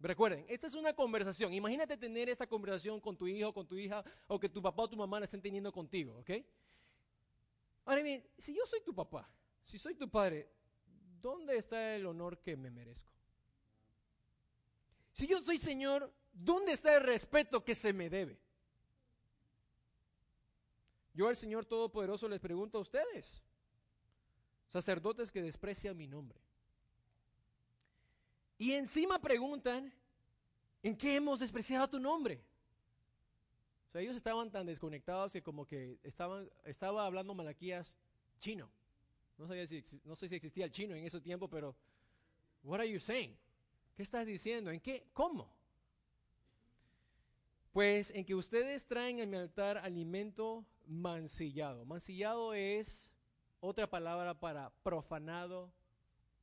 [0.01, 1.53] recuerden, esta es una conversación.
[1.53, 4.89] Imagínate tener esta conversación con tu hijo, con tu hija, o que tu papá o
[4.89, 6.31] tu mamá la estén teniendo contigo, ¿ok?
[7.85, 9.29] Ahora bien, si yo soy tu papá,
[9.63, 10.51] si soy tu padre,
[11.21, 13.13] ¿dónde está el honor que me merezco?
[15.13, 18.39] Si yo soy Señor, ¿Dónde está el respeto que se me debe?
[21.13, 23.43] Yo al Señor Todopoderoso les pregunto a ustedes,
[24.69, 26.41] sacerdotes que desprecian mi nombre.
[28.57, 29.93] Y encima preguntan,
[30.81, 32.41] ¿en qué hemos despreciado tu nombre?
[33.89, 37.97] O sea, ellos estaban tan desconectados que como que estaban, estaba hablando Malaquías
[38.39, 38.71] chino.
[39.39, 41.75] No, sabía si, no sé si existía el chino en ese tiempo, pero
[42.63, 43.37] what are you saying?
[43.97, 44.71] ¿Qué estás diciendo?
[44.71, 45.09] ¿En qué?
[45.13, 45.58] ¿Cómo?
[47.79, 51.85] Pues en que ustedes traen a mi altar alimento mancillado.
[51.85, 53.13] Mancillado es
[53.61, 55.73] otra palabra para profanado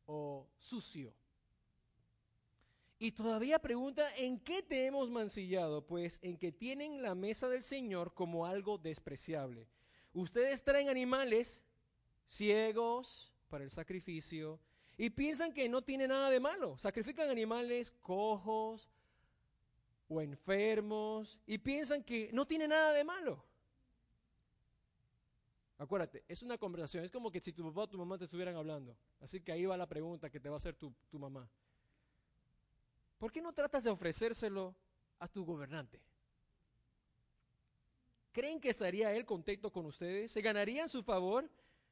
[0.06, 1.14] o sucio.
[2.98, 5.86] Y todavía pregunta, ¿en qué te hemos mancillado?
[5.86, 9.68] Pues en que tienen la mesa del Señor como algo despreciable.
[10.14, 11.66] Ustedes traen animales
[12.28, 14.58] ciegos para el sacrificio
[14.98, 16.78] y piensan que no tiene nada de malo.
[16.78, 18.90] Sacrifican animales cojos,
[20.08, 23.44] o enfermos y piensan que no tiene nada de malo.
[25.78, 28.56] Acuérdate, es una conversación, es como que si tu papá o tu mamá te estuvieran
[28.56, 28.96] hablando.
[29.20, 31.50] Así que ahí va la pregunta que te va a hacer tu, tu mamá.
[33.18, 34.76] ¿Por qué no tratas de ofrecérselo
[35.20, 36.00] a tu gobernante?
[38.32, 40.32] ¿Creen que estaría él contento con ustedes?
[40.32, 41.50] ¿Se ganarían su favor?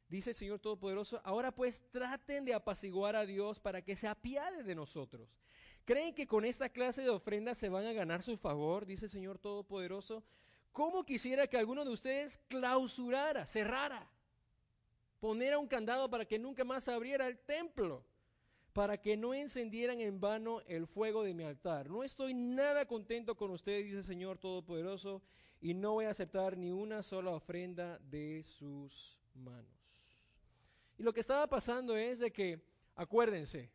[0.07, 1.21] Dice el Señor Todopoderoso.
[1.23, 5.29] Ahora pues traten de apaciguar a Dios para que se apiade de nosotros.
[5.85, 8.85] ¿Creen que con esta clase de ofrendas se van a ganar su favor?
[8.85, 10.23] Dice el Señor Todopoderoso.
[10.71, 14.09] ¿Cómo quisiera que alguno de ustedes clausurara, cerrara,
[15.19, 18.05] ponera un candado para que nunca más abriera el templo?
[18.73, 21.89] para que no encendieran en vano el fuego de mi altar.
[21.89, 25.21] No estoy nada contento con ustedes, dice el Señor Todopoderoso,
[25.61, 29.71] y no voy a aceptar ni una sola ofrenda de sus manos.
[30.97, 32.59] Y lo que estaba pasando es de que,
[32.95, 33.69] acuérdense,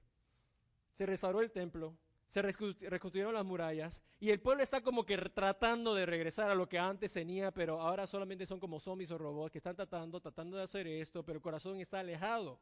[0.99, 1.97] se restauró el templo,
[2.27, 6.69] se reconstruyeron las murallas y el pueblo está como que tratando de regresar a lo
[6.69, 10.57] que antes tenía, pero ahora solamente son como zombies o robots que están tratando, tratando
[10.57, 12.59] de hacer esto, pero el corazón está alejado.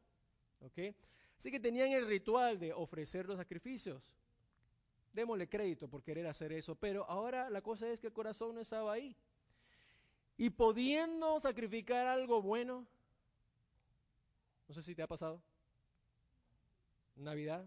[0.59, 0.95] ¿ok?
[1.39, 4.13] Así que tenían el ritual de ofrecer los sacrificios.
[5.13, 8.61] Démosle crédito por querer hacer eso, pero ahora la cosa es que el corazón no
[8.61, 9.15] estaba ahí.
[10.37, 12.85] Y pudiendo sacrificar algo bueno,
[14.67, 15.41] no sé si te ha pasado,
[17.15, 17.65] Navidad,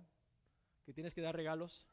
[0.85, 1.87] que tienes que dar regalos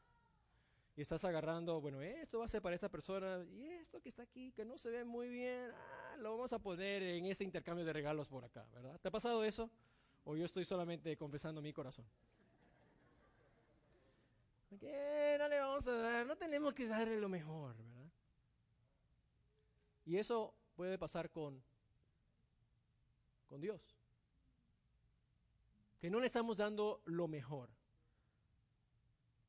[0.98, 4.24] y estás agarrando, bueno, esto va a ser para esta persona y esto que está
[4.24, 7.84] aquí, que no se ve muy bien, ah, lo vamos a poner en este intercambio
[7.84, 8.98] de regalos por acá, ¿verdad?
[9.00, 9.70] ¿Te ha pasado eso?
[10.24, 12.04] ¿O yo estoy solamente confesando mi corazón?
[14.80, 15.36] ¿Qué?
[15.38, 18.10] No le vamos a dar, no tenemos que darle lo mejor, ¿verdad?
[20.04, 21.62] Y eso puede pasar con,
[23.48, 23.80] con Dios.
[26.00, 27.77] Que no le estamos dando lo mejor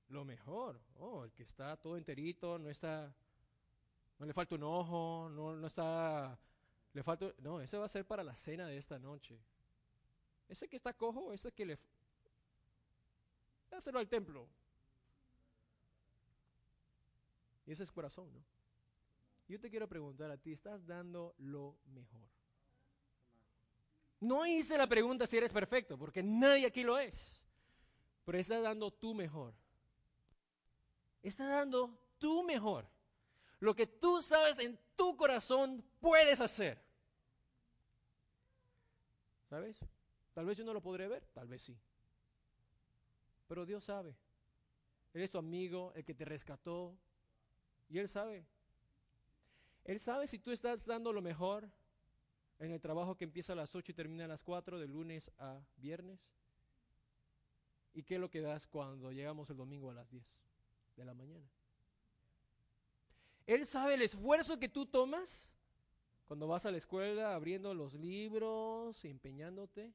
[0.10, 0.80] lo mejor.
[0.98, 3.14] Oh, el que está todo enterito, no está,
[4.18, 6.38] no le falta un ojo, no, no está,
[6.94, 9.40] le falta, no, ese va a ser para la cena de esta noche.
[10.48, 11.80] Ese que está cojo, ese que le,
[13.72, 14.48] hacerlo al templo.
[17.66, 18.44] Y ese es corazón, ¿no?
[19.48, 22.28] Yo te quiero preguntar a ti, ¿estás dando lo mejor?
[24.20, 27.40] No hice la pregunta si eres perfecto, porque nadie aquí lo es.
[28.26, 29.54] Pero estás dando tu mejor.
[31.22, 32.88] Estás dando tu mejor.
[33.60, 36.82] Lo que tú sabes en tu corazón puedes hacer.
[39.50, 39.80] ¿Sabes?
[40.34, 41.78] Tal vez yo no lo podré ver, tal vez sí.
[43.48, 44.16] Pero Dios sabe.
[45.14, 46.96] Él es tu amigo, el que te rescató.
[47.90, 48.46] Y Él sabe.
[49.84, 51.70] Él sabe si tú estás dando lo mejor
[52.60, 55.32] en el trabajo que empieza a las 8 y termina a las 4, de lunes
[55.40, 56.20] a viernes.
[57.94, 60.38] ¿Y qué es lo que das cuando llegamos el domingo a las 10?
[61.00, 61.50] De la mañana.
[63.48, 65.50] Él sabe el esfuerzo que tú tomas
[66.28, 69.92] cuando vas a la escuela abriendo los libros, empeñándote.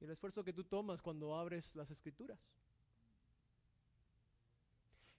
[0.00, 2.40] Y el esfuerzo que tú tomas cuando abres las escrituras.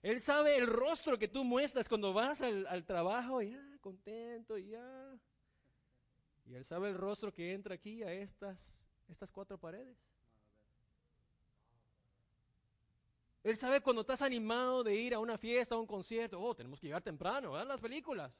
[0.02, 5.18] Él sabe el rostro que tú muestras cuando vas al, trabajo, ya contento, ya.
[6.46, 8.58] Y Él sabe el rostro que entra aquí a estas,
[9.08, 9.96] estas cuatro paredes.
[13.42, 16.40] Él sabe cuando estás animado de ir a una fiesta, a un concierto.
[16.40, 17.68] Oh, tenemos que llegar temprano, ¿verdad?
[17.68, 18.32] Las películas.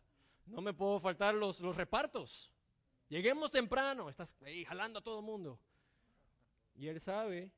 [0.46, 2.52] No me puedo faltar los, los repartos.
[3.08, 4.08] Lleguemos temprano.
[4.10, 5.58] Estás ahí jalando a todo el mundo.
[6.74, 7.50] Y Él sabe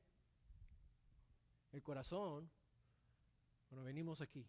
[1.73, 2.49] el corazón
[3.67, 4.47] cuando venimos aquí.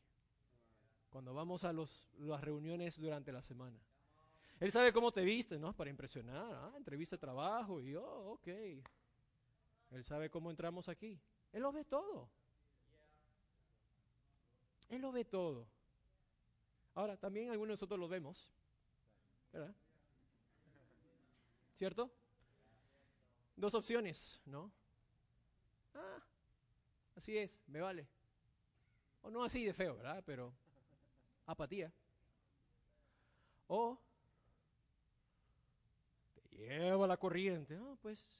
[1.10, 3.78] Cuando vamos a los, las reuniones durante la semana.
[4.60, 5.74] Él sabe cómo te viste, ¿no?
[5.74, 6.54] Para impresionar.
[6.54, 7.80] Ah, entrevista de trabajo.
[7.80, 8.48] Y oh, ok.
[9.90, 11.20] Él sabe cómo entramos aquí.
[11.52, 12.30] Él lo ve todo.
[14.94, 15.66] Él lo ve todo.
[16.94, 18.48] Ahora, también algunos de nosotros lo vemos,
[19.52, 19.74] ¿verdad?
[21.76, 22.12] ¿Cierto?
[23.56, 24.70] Dos opciones, ¿no?
[25.94, 26.22] Ah,
[27.16, 28.06] así es, me vale.
[29.22, 30.22] O no así de feo, ¿verdad?
[30.24, 30.54] Pero
[31.46, 31.92] apatía.
[33.66, 33.98] O
[36.34, 37.76] te lleva la corriente.
[37.76, 38.30] Ah, pues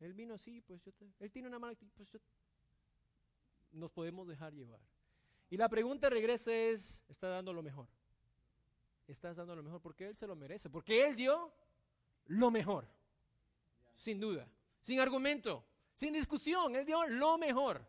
[0.00, 2.18] él vino así, pues yo te, él tiene una mala actitud, pues yo,
[3.72, 4.80] nos podemos dejar llevar.
[5.50, 7.86] Y la pregunta regresa es, ¿está dando lo mejor?
[9.06, 9.80] ¿Estás dando lo mejor?
[9.80, 10.68] Porque Él se lo merece.
[10.68, 11.52] Porque Él dio
[12.26, 12.86] lo mejor.
[13.94, 14.48] Sin duda.
[14.80, 15.64] Sin argumento.
[15.94, 16.74] Sin discusión.
[16.74, 17.86] Él dio lo mejor.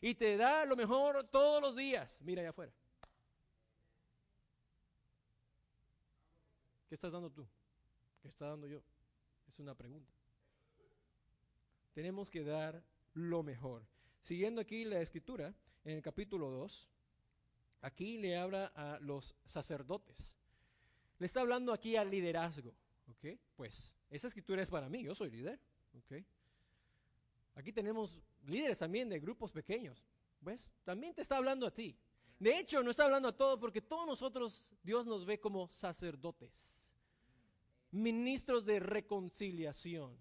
[0.00, 2.16] Y te da lo mejor todos los días.
[2.20, 2.72] Mira allá afuera.
[6.88, 7.46] ¿Qué estás dando tú?
[8.20, 8.82] ¿Qué está dando yo?
[9.48, 10.12] Es una pregunta.
[11.92, 12.82] Tenemos que dar
[13.14, 13.82] lo mejor.
[14.20, 16.88] Siguiendo aquí la escritura, en el capítulo 2,
[17.82, 20.36] aquí le habla a los sacerdotes.
[21.18, 22.74] Le está hablando aquí al liderazgo.
[23.08, 23.38] ¿Ok?
[23.54, 25.60] Pues esa escritura es para mí, yo soy líder.
[25.94, 26.24] ¿Ok?
[27.54, 30.02] Aquí tenemos líderes también de grupos pequeños.
[30.40, 30.72] ¿Ves?
[30.84, 31.96] También te está hablando a ti.
[32.38, 36.72] De hecho, no está hablando a todos porque todos nosotros, Dios nos ve como sacerdotes,
[37.92, 40.18] ministros de reconciliación.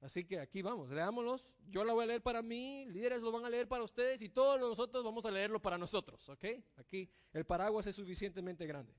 [0.00, 1.46] Así que aquí vamos, leámoslos.
[1.68, 4.30] Yo la voy a leer para mí, líderes lo van a leer para ustedes y
[4.30, 6.44] todos nosotros vamos a leerlo para nosotros, ¿ok?
[6.76, 8.94] Aquí el paraguas es suficientemente grande.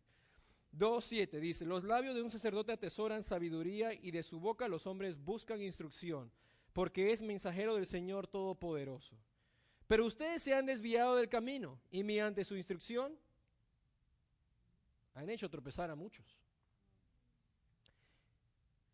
[0.78, 5.18] 2.7 dice, los labios de un sacerdote atesoran sabiduría y de su boca los hombres
[5.18, 6.32] buscan instrucción,
[6.72, 9.18] porque es mensajero del Señor Todopoderoso.
[9.88, 13.18] Pero ustedes se han desviado del camino y mediante su instrucción
[15.14, 16.40] han hecho tropezar a muchos.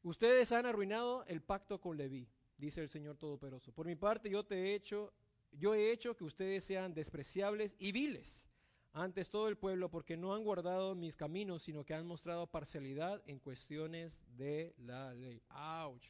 [0.08, 3.74] Ustedes han arruinado el pacto con Leví, dice el Señor Todopoderoso.
[3.74, 5.12] Por mi parte, yo te he hecho,
[5.52, 8.48] yo he hecho que ustedes sean despreciables y viles
[8.94, 13.22] antes todo el pueblo, porque no han guardado mis caminos, sino que han mostrado parcialidad
[13.26, 15.44] en cuestiones de la ley.
[15.50, 16.08] Ouch.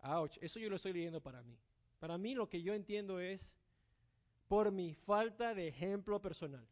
[0.00, 0.36] Ouch.
[0.40, 1.56] Eso yo lo estoy leyendo para mí.
[2.00, 3.56] Para mí lo que yo entiendo es
[4.48, 6.66] por mi falta de ejemplo personal,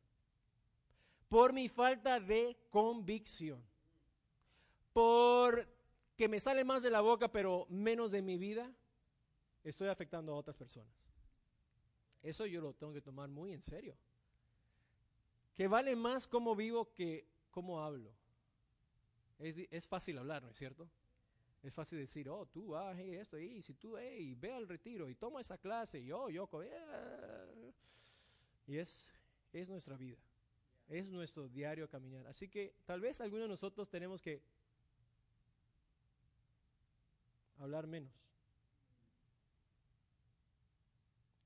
[1.28, 3.62] por mi falta de convicción,
[4.93, 5.72] por
[6.23, 8.73] que me sale más de la boca pero menos de mi vida,
[9.64, 10.95] estoy afectando a otras personas.
[12.23, 13.97] Eso yo lo tengo que tomar muy en serio.
[15.53, 18.12] Que vale más cómo vivo que cómo hablo.
[19.41, 20.89] Es, fácil hablar, ¿no es cierto?
[21.61, 25.16] Es fácil decir, oh, tú haz esto, y si tú, hey, ve al retiro y
[25.16, 27.73] toma esa clase, y oh, yo, eh".
[28.68, 29.05] y es,
[29.53, 30.18] es nuestra vida,
[30.87, 32.29] es nuestro diario caminar.
[32.29, 34.41] Así que tal vez algunos de nosotros tenemos que
[37.63, 38.13] hablar menos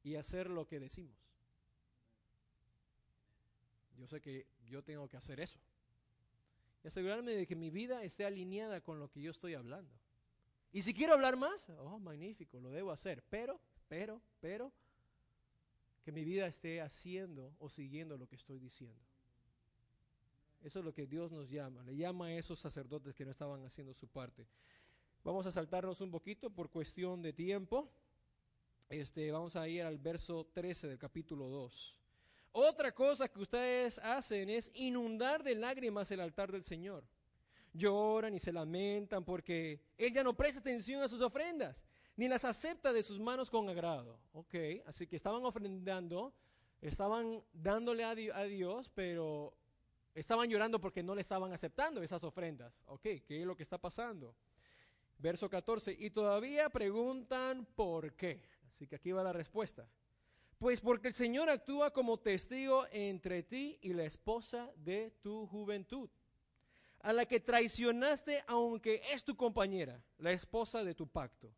[0.07, 1.17] y hacer lo que decimos.
[3.99, 5.59] Yo sé que yo tengo que hacer eso.
[6.85, 9.93] Y asegurarme de que mi vida esté alineada con lo que yo estoy hablando.
[10.73, 13.25] Y si quiero hablar más, oh, magnífico, lo debo hacer.
[13.31, 13.59] Pero,
[13.89, 14.73] pero, pero,
[16.05, 19.03] que mi vida esté haciendo o siguiendo lo que estoy diciendo.
[20.63, 21.83] Eso es lo que Dios nos llama.
[21.83, 24.47] Le llama a esos sacerdotes que no estaban haciendo su parte.
[25.27, 27.91] Vamos a saltarnos un poquito por cuestión de tiempo.
[28.89, 31.99] Este, vamos a ir al verso 13 del capítulo 2.
[32.53, 37.03] Otra cosa que ustedes hacen es inundar de lágrimas el altar del Señor.
[37.73, 42.45] Lloran y se lamentan porque Él ya no presta atención a sus ofrendas, ni las
[42.45, 44.21] acepta de sus manos con agrado.
[44.33, 44.55] Ok,
[44.87, 46.33] así que estaban ofrendando,
[46.81, 49.57] estaban dándole a, Dios, pero
[50.15, 52.81] estaban llorando porque no le estaban aceptando esas ofrendas.
[52.87, 54.37] Ok, ¿qué es lo que está pasando?
[55.19, 58.43] Verso 14, y todavía preguntan por qué.
[58.69, 59.89] Así que aquí va la respuesta.
[60.59, 66.09] Pues porque el Señor actúa como testigo entre ti y la esposa de tu juventud,
[67.01, 71.53] a la que traicionaste aunque es tu compañera, la esposa de tu pacto.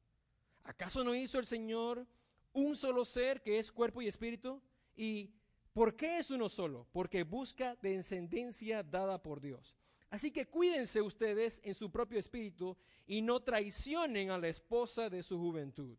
[0.64, 2.06] ¿Acaso no hizo el Señor
[2.52, 4.60] un solo ser que es cuerpo y espíritu?
[4.96, 5.30] ¿Y
[5.72, 6.88] por qué es uno solo?
[6.92, 9.77] Porque busca descendencia dada por Dios.
[10.10, 15.22] Así que cuídense ustedes en su propio espíritu y no traicionen a la esposa de
[15.22, 15.96] su juventud.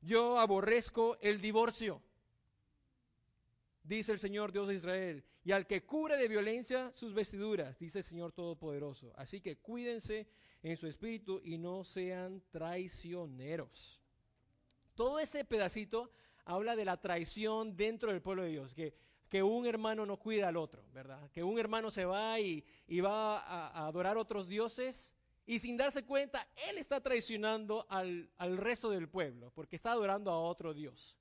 [0.00, 2.02] Yo aborrezco el divorcio
[3.90, 7.98] dice el Señor Dios de Israel, y al que cubre de violencia sus vestiduras, dice
[7.98, 9.12] el Señor Todopoderoso.
[9.16, 10.28] Así que cuídense
[10.62, 14.00] en su espíritu y no sean traicioneros.
[14.94, 16.12] Todo ese pedacito
[16.44, 18.74] habla de la traición dentro del pueblo de Dios,
[19.30, 21.30] que un hermano no cuida al otro, ¿verdad?
[21.30, 22.62] Que un hermano se va y,
[23.00, 25.14] va a, a, adorar otros dioses
[25.46, 30.30] y sin darse cuenta, él está traicionando al, al resto del pueblo, porque está adorando
[30.30, 31.16] a otro Dios.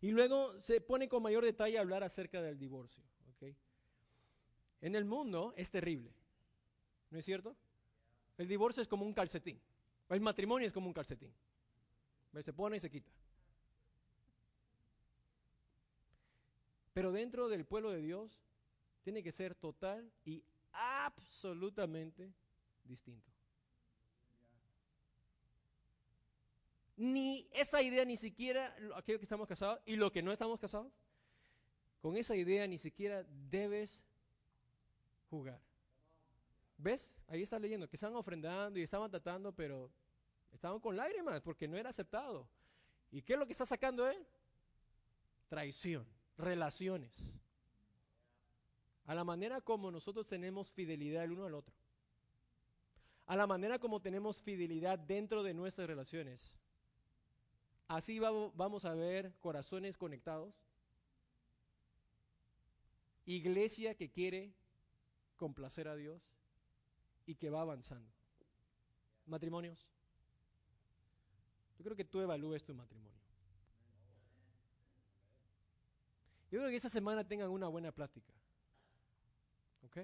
[0.00, 3.02] Y luego se pone con mayor detalle a hablar acerca del divorcio.
[4.80, 6.12] En el mundo es terrible,
[7.08, 7.56] ¿no es cierto?
[8.36, 9.58] El divorcio es como un calcetín.
[10.10, 11.32] El matrimonio es como un calcetín.
[12.42, 13.10] Se pone y se quita.
[16.94, 18.40] Pero dentro del pueblo de Dios
[19.02, 20.42] tiene que ser total y
[20.72, 22.32] absolutamente
[22.84, 23.30] distinto.
[26.96, 30.92] Ni esa idea, ni siquiera aquello que estamos casados y lo que no estamos casados,
[32.00, 34.00] con esa idea ni siquiera debes
[35.28, 35.60] jugar.
[36.78, 37.12] ¿Ves?
[37.26, 39.90] Ahí está leyendo que estaban ofrendando y estaban tratando, pero
[40.52, 42.48] estaban con lágrimas porque no era aceptado.
[43.10, 44.24] ¿Y qué es lo que está sacando él?
[45.48, 47.12] Traición, relaciones.
[49.06, 51.74] A la manera como nosotros tenemos fidelidad el uno al otro.
[53.26, 56.52] A la manera como tenemos fidelidad dentro de nuestras relaciones.
[57.88, 60.54] Así vamos a ver corazones conectados,
[63.26, 64.54] iglesia que quiere
[65.36, 66.22] complacer a Dios
[67.26, 68.10] y que va avanzando.
[69.26, 69.86] Matrimonios.
[71.78, 73.13] Yo creo que tú evalúes tu matrimonio.
[76.50, 78.32] Yo creo que esta semana tengan una buena plática.
[79.82, 79.98] ¿Ok?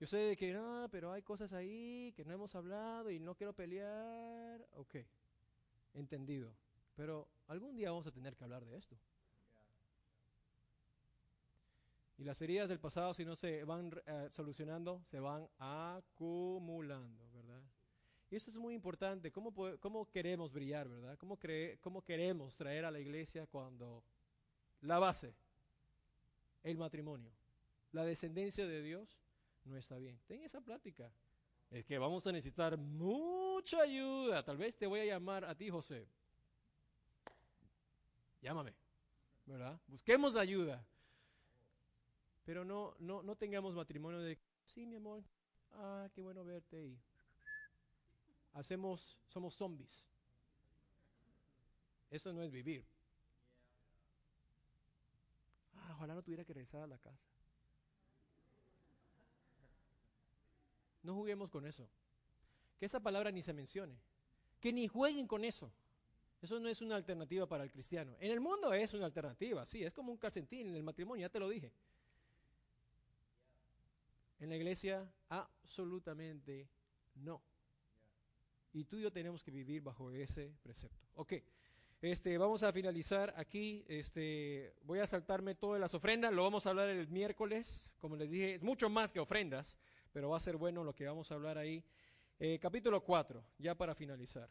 [0.00, 3.52] Yo sé que no, pero hay cosas ahí que no hemos hablado y no quiero
[3.52, 4.66] pelear.
[4.74, 4.96] Ok
[5.94, 6.54] entendido.
[6.96, 8.96] Pero algún día vamos a tener que hablar de esto.
[12.16, 17.62] Y las heridas del pasado, si no se van eh, solucionando, se van acumulando, ¿verdad?
[18.30, 19.32] Y eso es muy importante.
[19.32, 21.18] ¿Cómo, cómo queremos brillar, verdad?
[21.18, 21.38] ¿Cómo,
[21.80, 24.04] ¿Cómo queremos traer a la iglesia cuando
[24.84, 25.34] la base,
[26.62, 27.30] el matrimonio,
[27.92, 29.18] la descendencia de Dios,
[29.64, 30.18] no está bien?
[30.26, 31.10] Ten esa plática.
[31.70, 34.44] Es que vamos a necesitar mucha ayuda.
[34.44, 36.06] Tal vez te voy a llamar a ti, José.
[38.42, 38.74] Llámame,
[39.46, 39.80] ¿verdad?
[39.88, 40.86] Busquemos ayuda.
[42.44, 45.24] Pero no, no, no tengamos matrimonio de, sí, mi amor,
[45.72, 46.84] ah, qué bueno verte.
[46.84, 46.98] Y
[48.52, 50.04] hacemos, somos zombies.
[52.10, 52.84] Eso no es vivir.
[55.76, 57.20] Ah, ojalá no tuviera que regresar a la casa.
[61.02, 61.88] No juguemos con eso.
[62.78, 63.98] Que esa palabra ni se mencione.
[64.60, 65.72] Que ni jueguen con eso.
[66.44, 68.16] Eso no es una alternativa para el cristiano.
[68.20, 71.30] En el mundo es una alternativa, sí, es como un calcetín en el matrimonio, ya
[71.30, 71.72] te lo dije.
[74.40, 76.68] En la iglesia, absolutamente
[77.14, 77.40] no.
[78.74, 81.06] Y tú y yo tenemos que vivir bajo ese precepto.
[81.14, 81.32] Ok,
[82.04, 83.82] este, vamos a finalizar aquí.
[83.88, 87.88] Este, voy a saltarme todas las ofrendas, lo vamos a hablar el miércoles.
[87.98, 89.74] Como les dije, es mucho más que ofrendas,
[90.12, 91.82] pero va a ser bueno lo que vamos a hablar ahí.
[92.38, 94.50] Eh, capítulo 4, ya para finalizar.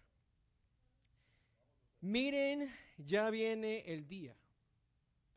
[2.01, 4.35] Miren, ya viene el día,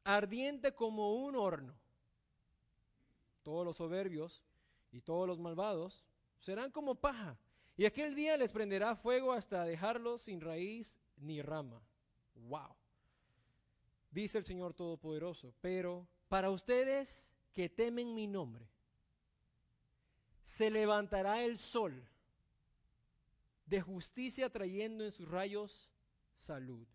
[0.02, 1.74] ardiente como un horno.
[3.42, 4.42] Todos los soberbios
[4.90, 6.06] y todos los malvados
[6.38, 7.38] serán como paja,
[7.76, 11.85] y aquel día les prenderá fuego hasta dejarlos sin raíz ni rama.
[12.36, 12.74] Wow.
[14.10, 18.68] Dice el Señor Todopoderoso, pero para ustedes que temen mi nombre,
[20.42, 22.08] se levantará el sol
[23.66, 25.90] de justicia trayendo en sus rayos
[26.34, 26.86] salud.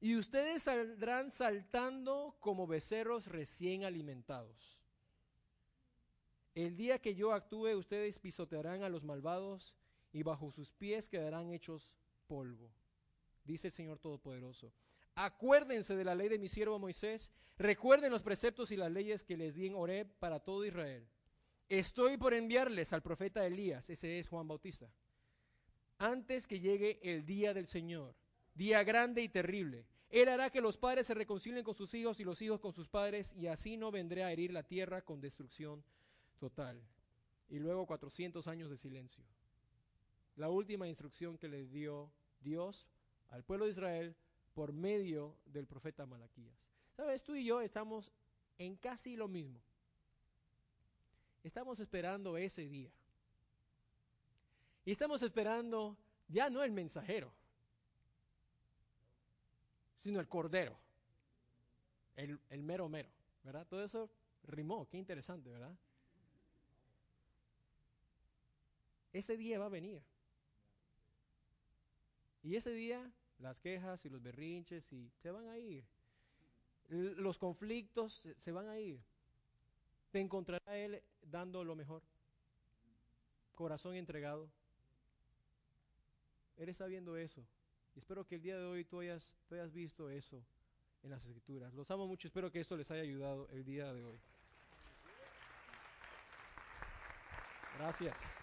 [0.00, 4.78] Y ustedes saldrán saltando como becerros recién alimentados.
[6.54, 9.74] El día que yo actúe, ustedes pisotearán a los malvados
[10.12, 11.96] y bajo sus pies quedarán hechos
[12.26, 12.70] polvo.
[13.48, 14.72] Dice el Señor Todopoderoso.
[15.14, 17.30] Acuérdense de la ley de mi siervo Moisés.
[17.56, 21.08] Recuerden los preceptos y las leyes que les di en Horeb para todo Israel.
[21.68, 24.90] Estoy por enviarles al profeta Elías, ese es Juan Bautista,
[25.98, 28.14] antes que llegue el día del Señor
[28.58, 29.86] día grande y terrible.
[30.10, 32.88] Él hará que los padres se reconcilien con sus hijos y los hijos con sus
[32.88, 35.84] padres, y así no vendré a herir la tierra con destrucción
[36.38, 36.82] total.
[37.48, 39.24] Y luego 400 años de silencio.
[40.36, 42.88] La última instrucción que le dio Dios
[43.30, 44.16] al pueblo de Israel
[44.54, 46.56] por medio del profeta Malaquías.
[46.96, 48.12] Sabes, tú y yo estamos
[48.58, 49.60] en casi lo mismo.
[51.44, 52.90] Estamos esperando ese día.
[54.84, 55.96] Y estamos esperando
[56.28, 57.32] ya no el mensajero,
[59.98, 60.78] sino el cordero,
[62.16, 63.10] el, el mero mero,
[63.44, 63.66] ¿verdad?
[63.66, 64.10] Todo eso
[64.44, 65.76] rimó, qué interesante, ¿verdad?
[69.12, 70.02] Ese día va a venir.
[72.42, 75.84] Y ese día las quejas y los berrinches y se van a ir.
[76.88, 79.00] Los conflictos se van a ir.
[80.10, 82.02] Te encontrará Él dando lo mejor.
[83.54, 84.48] Corazón entregado.
[86.56, 87.46] Él está viendo eso
[87.98, 90.42] espero que el día de hoy tú hayas, tú hayas visto eso
[91.02, 91.74] en las escrituras.
[91.74, 94.20] Los amo mucho, espero que esto les haya ayudado el día de hoy.
[97.76, 98.37] Gracias.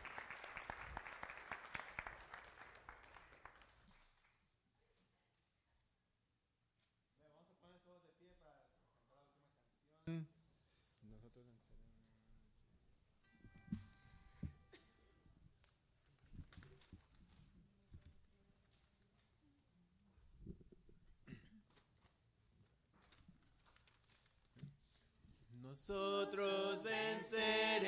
[25.76, 27.84] Nosotros venceremos,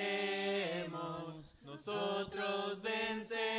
[1.61, 3.56] nosotros venceremos.